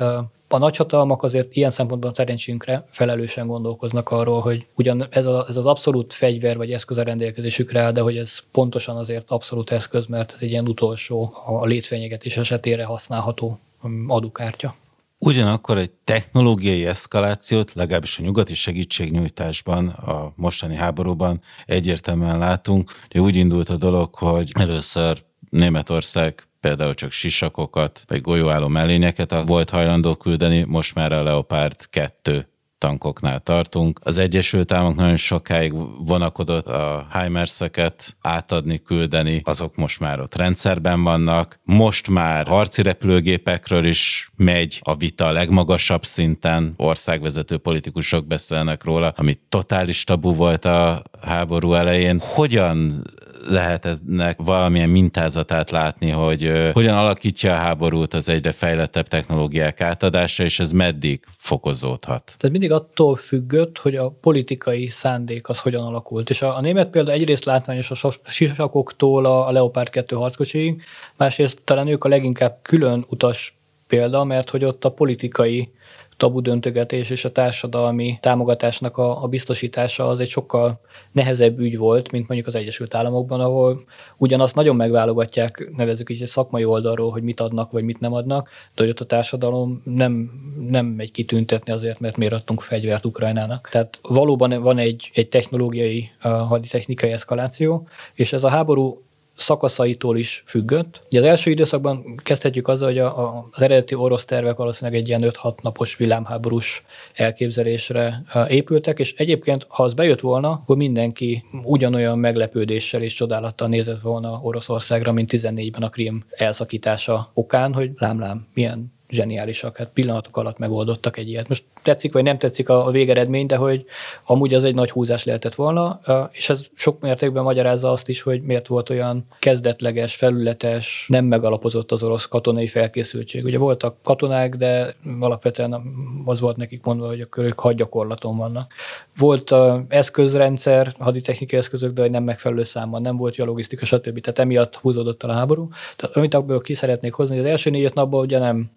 [0.50, 5.66] a nagyhatalmak azért ilyen szempontból szerencsénkre felelősen gondolkoznak arról, hogy ugyan ez, a, ez az
[5.66, 10.32] abszolút fegyver vagy eszköz a rendelkezésükre áll, de hogy ez pontosan azért abszolút eszköz, mert
[10.32, 13.60] ez egy ilyen utolsó a létfenyegetés esetére használható
[14.08, 14.76] adókártya.
[15.20, 22.92] Ugyanakkor egy technológiai eszkalációt, legalábbis a nyugati segítségnyújtásban, a mostani háborúban egyértelműen látunk.
[23.10, 29.70] hogy úgy indult a dolog, hogy először Németország például csak sisakokat, vagy golyóálló mellényeket volt
[29.70, 32.48] hajlandó küldeni, most már a Leopard 2
[32.78, 34.00] tankoknál tartunk.
[34.04, 35.74] Az Egyesült Államok nagyon sokáig
[36.06, 41.60] vonakodott a HIMARS-eket átadni, küldeni, azok most már ott rendszerben vannak.
[41.64, 49.14] Most már harci repülőgépekről is megy a vita a legmagasabb szinten, országvezető politikusok beszélnek róla,
[49.16, 52.20] ami totális tabu volt a háború elején.
[52.24, 53.04] Hogyan
[53.50, 60.44] lehet ennek valamilyen mintázatát látni, hogy hogyan alakítja a háborút az egyre fejlettebb technológiák átadása,
[60.44, 62.24] és ez meddig fokozódhat?
[62.26, 66.30] Tehát mindig attól függött, hogy a politikai szándék az hogyan alakult.
[66.30, 70.82] És a, a német példa egyrészt látványos a sisakoktól a, a Leopard 2 harckocsiig,
[71.18, 75.72] másrészt talán ők a leginkább külön utas példa, mert hogy ott a politikai
[76.18, 80.80] tabu döntögetés és a társadalmi támogatásnak a, a biztosítása az egy sokkal
[81.12, 83.84] nehezebb ügy volt, mint mondjuk az Egyesült Államokban, ahol
[84.18, 88.50] ugyanazt nagyon megválogatják, nevezük így egy szakmai oldalról, hogy mit adnak, vagy mit nem adnak,
[88.76, 90.32] de hogy ott a társadalom nem,
[90.70, 93.70] nem megy kitüntetni azért, mert miért adtunk fegyvert Ukrajnának.
[93.72, 99.07] Tehát valóban van egy, egy technológiai, haditechnikai eszkaláció, és ez a háború
[99.38, 101.02] szakaszaitól is függött.
[101.06, 105.08] Ugye az első időszakban kezdhetjük azzal, hogy a, a, az eredeti orosz tervek valószínűleg egy
[105.08, 106.84] ilyen 5-6 napos villámháborús
[107.14, 114.02] elképzelésre épültek, és egyébként, ha az bejött volna, akkor mindenki ugyanolyan meglepődéssel és csodálattal nézett
[114.02, 120.58] volna Oroszországra, mint 14-ben a Krím elszakítása okán, hogy lám-lám, milyen zseniálisak, hát pillanatok alatt
[120.58, 121.48] megoldottak egy ilyet.
[121.48, 123.86] Most tetszik vagy nem tetszik a, végeredmény, de hogy
[124.26, 126.00] amúgy az egy nagy húzás lehetett volna,
[126.32, 131.92] és ez sok mértékben magyarázza azt is, hogy miért volt olyan kezdetleges, felületes, nem megalapozott
[131.92, 133.44] az orosz katonai felkészültség.
[133.44, 135.82] Ugye voltak katonák, de alapvetően
[136.26, 138.74] az volt nekik mondva, hogy a ők hadgyakorlaton vannak.
[139.18, 144.20] Volt a eszközrendszer, haditechnikai eszközök, de nem megfelelő számban, nem volt jó logisztika, stb.
[144.20, 145.70] Tehát emiatt húzódott a háború.
[145.96, 148.72] Tehát amit abból ki szeretnék hozni, az első négy napban ugye nem,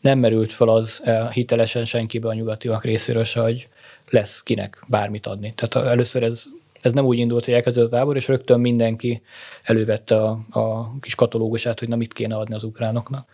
[0.00, 3.68] nem merült fel az eh, hitelesen senkibe a nyugatiak részéről se, hogy
[4.10, 5.54] lesz kinek bármit adni.
[5.56, 6.44] Tehát először ez,
[6.82, 9.22] ez nem úgy indult, hogy elkezdődött a háború, és rögtön mindenki
[9.62, 13.28] elővette a, a kis katalógusát, hogy na mit kéne adni az ukránoknak.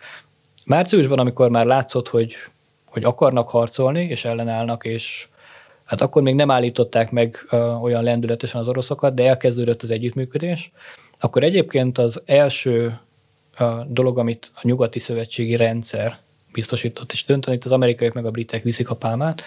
[0.65, 2.35] Márciusban, amikor már látszott, hogy,
[2.85, 5.29] hogy akarnak harcolni, és ellenállnak, és
[5.85, 10.73] hát akkor még nem állították meg uh, olyan lendületesen az oroszokat, de elkezdődött az együttműködés,
[11.21, 12.99] akkor egyébként az első
[13.61, 16.19] uh, dolog, amit a nyugati szövetségi rendszer
[16.57, 19.43] biztosított, és dönteni, itt az amerikaiak meg a britek viszik a pálmát,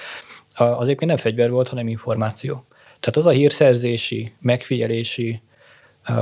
[0.56, 2.66] az egyébként nem fegyver volt, hanem információ.
[3.00, 5.42] Tehát az a hírszerzési, megfigyelési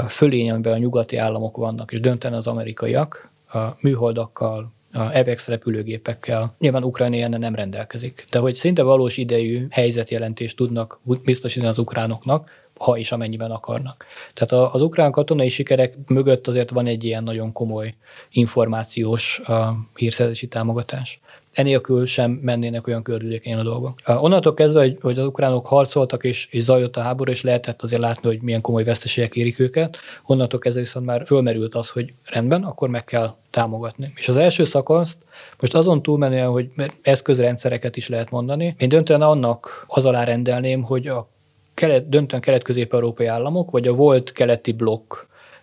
[0.08, 4.72] fölény, amiben a nyugati államok vannak, és döntene az amerikaiak, a műholdakkal,
[5.14, 6.56] EVEX repülőgépekkel.
[6.60, 12.50] Nyilván Ukrajna ilyen nem rendelkezik, de hogy szinte valós idejű helyzetjelentést tudnak biztosítani az ukránoknak,
[12.80, 14.06] ha és amennyiben akarnak.
[14.34, 17.96] Tehát az ukrán katonai sikerek mögött azért van egy ilyen nagyon komoly
[18.30, 19.42] információs
[19.96, 21.20] hírszerzési támogatás
[21.58, 24.00] enélkül sem mennének olyan kördülékenyen a dolgok.
[24.06, 28.02] Onnantól kezdve, hogy, hogy az ukránok harcoltak és, és zajlott a háború, és lehetett azért
[28.02, 32.64] látni, hogy milyen komoly veszteségek érik őket, onnantól kezdve viszont már fölmerült az, hogy rendben,
[32.64, 34.14] akkor meg kell támogatni.
[34.16, 35.18] És az első szakaszt,
[35.60, 36.70] most azon túlmenően, hogy
[37.02, 41.28] eszközrendszereket is lehet mondani, én döntően annak az alá rendelném, hogy a
[41.78, 45.14] kelet, döntően kelet-közép-európai államok, vagy a volt keleti blokk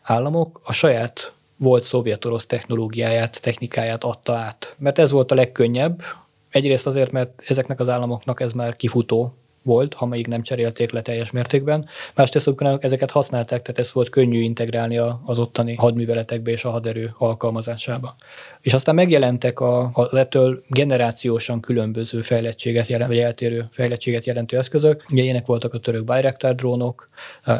[0.02, 4.74] államok a saját volt szovjet-orosz technológiáját, technikáját adta át.
[4.78, 6.02] Mert ez volt a legkönnyebb,
[6.50, 9.34] egyrészt azért, mert ezeknek az államoknak ez már kifutó
[9.64, 11.86] volt, ha még nem cserélték le teljes mértékben.
[12.14, 18.14] Másrészt ezeket használták, tehát ez volt könnyű integrálni az ottani hadműveletekbe és a haderő alkalmazásába.
[18.60, 25.04] És aztán megjelentek a, az ettől generációsan különböző fejlettséget jelent, vagy eltérő fejlettséget jelentő eszközök.
[25.12, 27.06] Ugye ilyenek voltak a török Bayraktar drónok,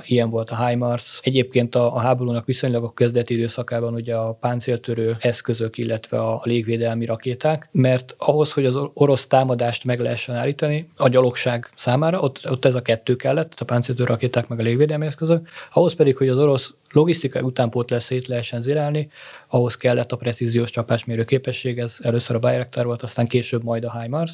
[0.05, 1.21] ilyen volt a HIMARS.
[1.23, 7.05] Egyébként a, a háborúnak viszonylag a kezdeti időszakában ugye a páncéltörő eszközök, illetve a légvédelmi
[7.05, 12.65] rakéták, mert ahhoz, hogy az orosz támadást meg lehessen állítani, a gyalogság számára, ott, ott
[12.65, 16.39] ez a kettő kellett, a páncéltörő rakéták meg a légvédelmi eszközök, ahhoz pedig, hogy az
[16.39, 19.11] orosz logisztikai utánpótlás szét lehessen zirálni,
[19.49, 24.01] ahhoz kellett a precíziós csapásmérő képesség, ez először a Bayraktar volt, aztán később majd a
[24.01, 24.33] HIMARS,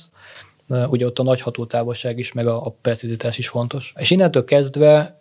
[0.69, 3.93] ugye ott a nagy hatótávolság is, meg a, a precizitás is fontos.
[3.99, 5.20] És innentől kezdve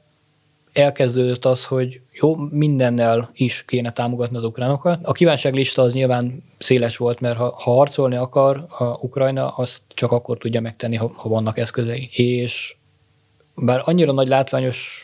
[0.73, 4.99] elkezdődött az, hogy jó, mindennel is kéne támogatni az ukránokat.
[5.03, 10.11] A kívánságlista az nyilván széles volt, mert ha, ha harcolni akar a Ukrajna, azt csak
[10.11, 12.09] akkor tudja megtenni, ha, ha vannak eszközei.
[12.11, 12.75] És
[13.55, 15.03] bár annyira nagy látványos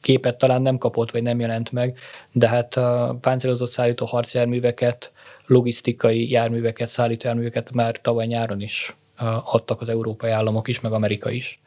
[0.00, 1.98] képet talán nem kapott, vagy nem jelent meg,
[2.32, 5.12] de hát a páncélozott szállító harcjárműveket,
[5.46, 8.96] logisztikai járműveket, szállító járműveket már tavaly nyáron is
[9.44, 11.60] adtak az európai államok is, meg Amerika is.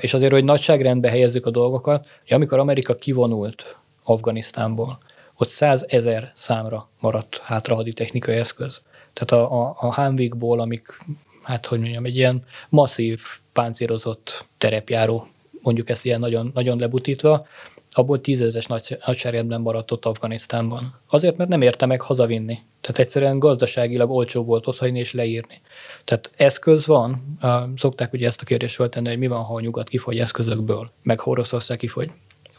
[0.00, 4.98] És azért, hogy nagyságrendbe helyezzük a dolgokat, hogy amikor Amerika kivonult Afganisztánból,
[5.36, 8.80] ott százezer számra maradt hátra haditechnikai eszköz.
[9.12, 10.98] Tehát a, a, a Humveekból, amik,
[11.42, 13.20] hát hogy mondjam, egy ilyen masszív
[13.52, 15.28] páncélozott terepjáró
[15.62, 17.46] mondjuk ezt ilyen nagyon, nagyon lebutítva,
[17.94, 21.00] abból tízezes nagy, nagyságrendben maradt ott Afganisztánban.
[21.08, 22.58] Azért, mert nem érte meg hazavinni.
[22.80, 25.60] Tehát egyszerűen gazdaságilag olcsó volt otthagyni és leírni.
[26.04, 27.38] Tehát eszköz van,
[27.76, 31.20] szokták ugye ezt a kérdést feltenni, hogy mi van, ha a nyugat kifogy eszközökből, meg
[31.24, 32.10] Oroszország kifogy.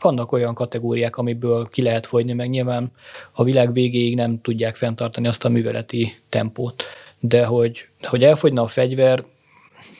[0.01, 2.91] Vannak olyan kategóriák, amiből ki lehet fogyni, meg nyilván
[3.31, 6.83] a világ végéig nem tudják fenntartani azt a műveleti tempót.
[7.19, 9.23] De hogy, hogy elfogyna a fegyver,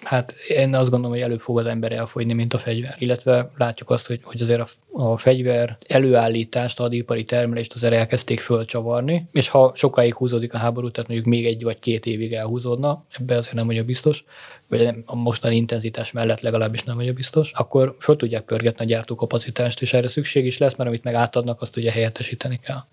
[0.06, 2.95] Hát én azt gondolom, hogy előbb fog az ember elfogyni, mint a fegyver.
[2.99, 4.68] Illetve látjuk azt, hogy, hogy azért a,
[5.03, 10.91] a fegyver előállítást, a hadipari termelést azért elkezdték fölcsavarni, és ha sokáig húzódik a háború,
[10.91, 14.24] tehát mondjuk még egy vagy két évig elhúzódna, ebbe azért nem vagyok biztos,
[14.68, 19.82] vagy a mostani intenzitás mellett legalábbis nem vagyok biztos, akkor föl tudják pörgetni a gyártókapacitást,
[19.82, 22.84] és erre szükség is lesz, mert amit meg átadnak, azt ugye helyettesíteni kell.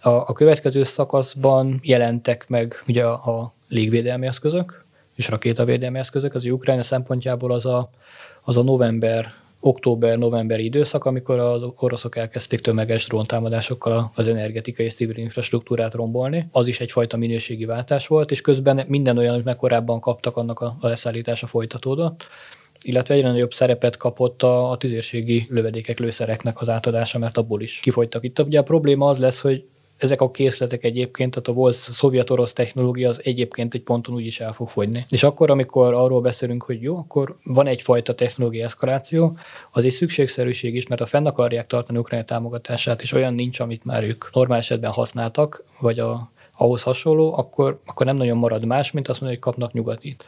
[0.00, 4.85] A, a következő szakaszban jelentek meg ugye a, a légvédelmi eszközök,
[5.16, 7.90] és rakétavédelmi eszközök, az Ukrajna szempontjából az a,
[8.42, 15.16] az a november, október-novemberi időszak, amikor az oroszok elkezdték tömeges dróntámadásokkal az energetikai és civil
[15.16, 16.48] infrastruktúrát rombolni.
[16.52, 20.60] Az is egyfajta minőségi váltás volt, és közben minden olyan, amit meg korábban kaptak, annak
[20.60, 22.26] a, leszállítása folytatódott
[22.82, 27.80] illetve egyre nagyobb szerepet kapott a, a tüzérségi lövedékek, lőszereknek az átadása, mert abból is
[27.80, 28.24] kifogytak.
[28.24, 29.64] Itt ugye a probléma az lesz, hogy
[29.96, 34.40] ezek a készletek egyébként, tehát a volt szovjet-orosz technológia az egyébként egy ponton úgy is
[34.40, 35.04] el fog fogyni.
[35.08, 39.38] És akkor, amikor arról beszélünk, hogy jó, akkor van egyfajta technológiai eszkaláció,
[39.70, 43.84] az egy szükségszerűség is, mert a fenn akarják tartani Ukrajna támogatását, és olyan nincs, amit
[43.84, 48.90] már ők normál esetben használtak, vagy a, ahhoz hasonló, akkor, akkor nem nagyon marad más,
[48.90, 50.24] mint azt mondani, hogy kapnak nyugatit.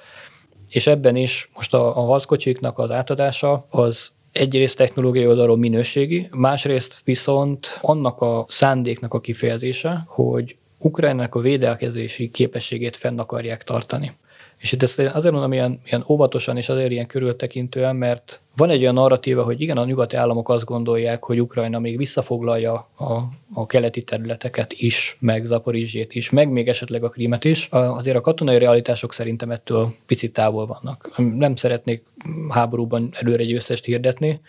[0.68, 7.01] És ebben is most a, a harckocsiknak az átadása az egyrészt technológiai oldalról minőségi, másrészt
[7.05, 14.12] viszont annak a szándéknak a kifejezése, hogy Ukrajnának a védelkezési képességét fenn akarják tartani.
[14.59, 18.80] És itt ezt azért mondom ilyen, ilyen óvatosan és azért ilyen körültekintően, mert van egy
[18.80, 23.12] olyan narratíva, hogy igen, a nyugati államok azt gondolják, hogy Ukrajna még visszafoglalja a,
[23.54, 27.68] a keleti területeket is, meg Zaporizsét is, meg még esetleg a Krímet is.
[27.70, 31.11] Azért a katonai realitások szerintem ettől picit távol vannak.
[31.16, 32.04] Nem szeretnék
[32.48, 34.40] háborúban előre győztest hirdetni,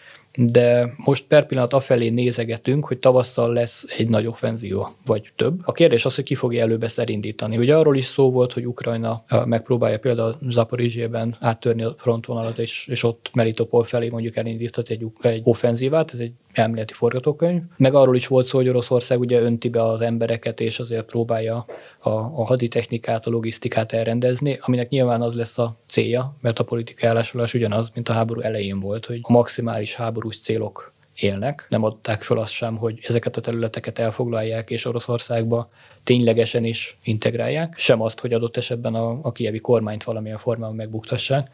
[0.45, 5.59] de most per pillanat afelé nézegetünk, hogy tavasszal lesz egy nagy offenzió, vagy több.
[5.63, 7.57] A kérdés az, hogy ki fogja előbb ezt elindítani.
[7.57, 13.03] Ugye arról is szó volt, hogy Ukrajna megpróbálja például Zaporizsében áttörni a frontvonalat, és, és
[13.03, 17.61] ott Melitopol felé mondjuk elindíthat egy, egy offenzívát, ez egy elméleti forgatókönyv.
[17.77, 21.65] Meg arról is volt szó, hogy Oroszország ugye önti be az embereket, és azért próbálja
[21.99, 27.09] a, a haditechnikát, a logisztikát elrendezni, aminek nyilván az lesz a célja, mert a politikai
[27.09, 31.65] állásolás ugyanaz, mint a háború elején volt, hogy a maximális háborús célok élnek.
[31.69, 35.69] Nem adták föl azt sem, hogy ezeket a területeket elfoglalják, és Oroszországba
[36.03, 41.51] ténylegesen is integrálják, sem azt, hogy adott esetben a, a kievi kormányt valamilyen formában megbuktassák.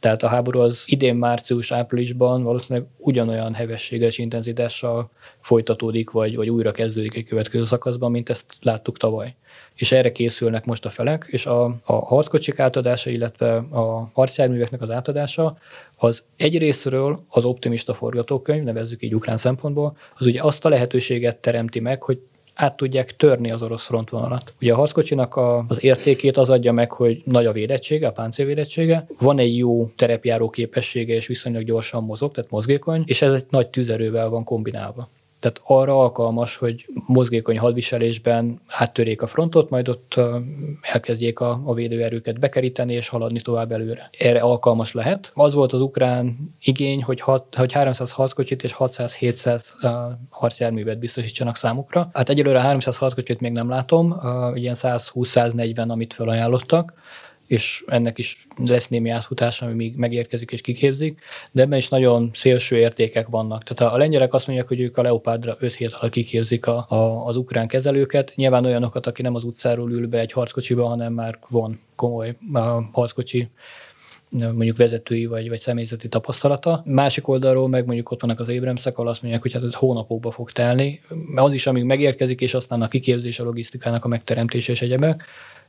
[0.00, 6.72] Tehát a háború az idén március-áprilisban valószínűleg ugyanolyan hevességgel és intenzitással folytatódik, vagy, vagy újra
[6.72, 9.34] kezdődik egy következő szakaszban, mint ezt láttuk tavaly.
[9.74, 14.90] És erre készülnek most a felek, és a, a harckocsik átadása, illetve a harcjárműveknek az
[14.90, 15.58] átadása,
[15.96, 21.80] az egyrésztről az optimista forgatókönyv, nevezzük így ukrán szempontból, az ugye azt a lehetőséget teremti
[21.80, 22.20] meg, hogy
[22.60, 24.52] át tudják törni az orosz frontvonalat.
[24.60, 29.06] Ugye a harckocsinak a, az értékét az adja meg, hogy nagy a védettsége, a páncélvédettsége,
[29.18, 33.68] van egy jó terepjáró képessége, és viszonylag gyorsan mozog, tehát mozgékony, és ez egy nagy
[33.68, 35.08] tüzerővel van kombinálva
[35.40, 40.20] tehát arra alkalmas, hogy mozgékony hadviselésben áttörjék a frontot, majd ott
[40.80, 44.10] elkezdjék a, a védőerőket bekeríteni és haladni tovább előre.
[44.18, 45.30] Erre alkalmas lehet.
[45.34, 49.64] Az volt az ukrán igény, hogy, hat, hogy 300 harckocsit és 600-700
[50.30, 52.10] harcjárművet biztosítsanak számukra.
[52.12, 54.20] Hát egyelőre 300 harckocsit még nem látom,
[54.54, 56.92] ilyen 120-140, amit felajánlottak
[57.48, 61.20] és ennek is lesz némi átfutás, ami még megérkezik és kiképzik,
[61.52, 63.64] de ebben is nagyon szélső értékek vannak.
[63.64, 67.26] Tehát a lengyelek azt mondják, hogy ők a Leopardra 5 hét alatt kiképzik a, a,
[67.26, 71.38] az ukrán kezelőket, nyilván olyanokat, aki nem az utcáról ül be egy harckocsiba, hanem már
[71.48, 73.48] van komoly a harckocsi
[74.30, 76.82] mondjuk vezetői vagy, vagy személyzeti tapasztalata.
[76.84, 80.52] Másik oldalról meg mondjuk ott vannak az Abramsek, ahol azt mondják, hogy hát hónapokba fog
[80.52, 81.00] telni.
[81.34, 85.24] Az is, amíg megérkezik, és aztán a kiképzés, a logisztikának a megteremtése és egyebek.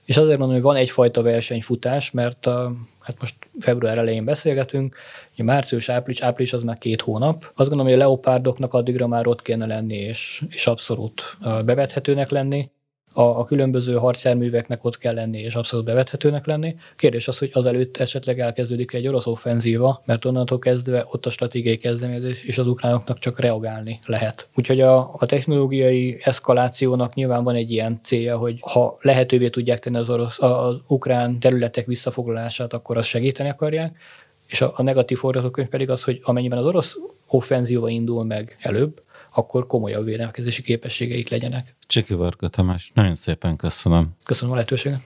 [0.09, 4.95] És azért mondom, hogy van egyfajta versenyfutás, mert a, hát most február elején beszélgetünk,
[5.35, 7.43] hogy március, április, április az már két hónap.
[7.43, 12.69] Azt gondolom, hogy a leopárdoknak addigra már ott kéne lenni, és, és abszolút bevethetőnek lenni
[13.13, 16.75] a, a különböző harcjárműveknek ott kell lenni, és abszolút bevethetőnek lenni.
[16.95, 21.77] Kérdés az, hogy azelőtt esetleg elkezdődik egy orosz offenzíva, mert onnantól kezdve ott a stratégiai
[21.77, 24.47] kezdeményezés, és az ukránoknak csak reagálni lehet.
[24.55, 29.97] Úgyhogy a, a technológiai eszkalációnak nyilván van egy ilyen célja, hogy ha lehetővé tudják tenni
[29.97, 33.97] az, orosz, az ukrán területek visszafoglalását, akkor azt segíteni akarják,
[34.47, 36.97] és a, a negatív forgatókönyv pedig az, hogy amennyiben az orosz
[37.27, 39.01] offenzíva indul meg előbb,
[39.31, 41.75] akkor komolyabb védelmezési képességeik legyenek.
[41.87, 44.15] Csiki Varga Tamás, nagyon szépen köszönöm.
[44.25, 45.01] Köszönöm a lehetőséget.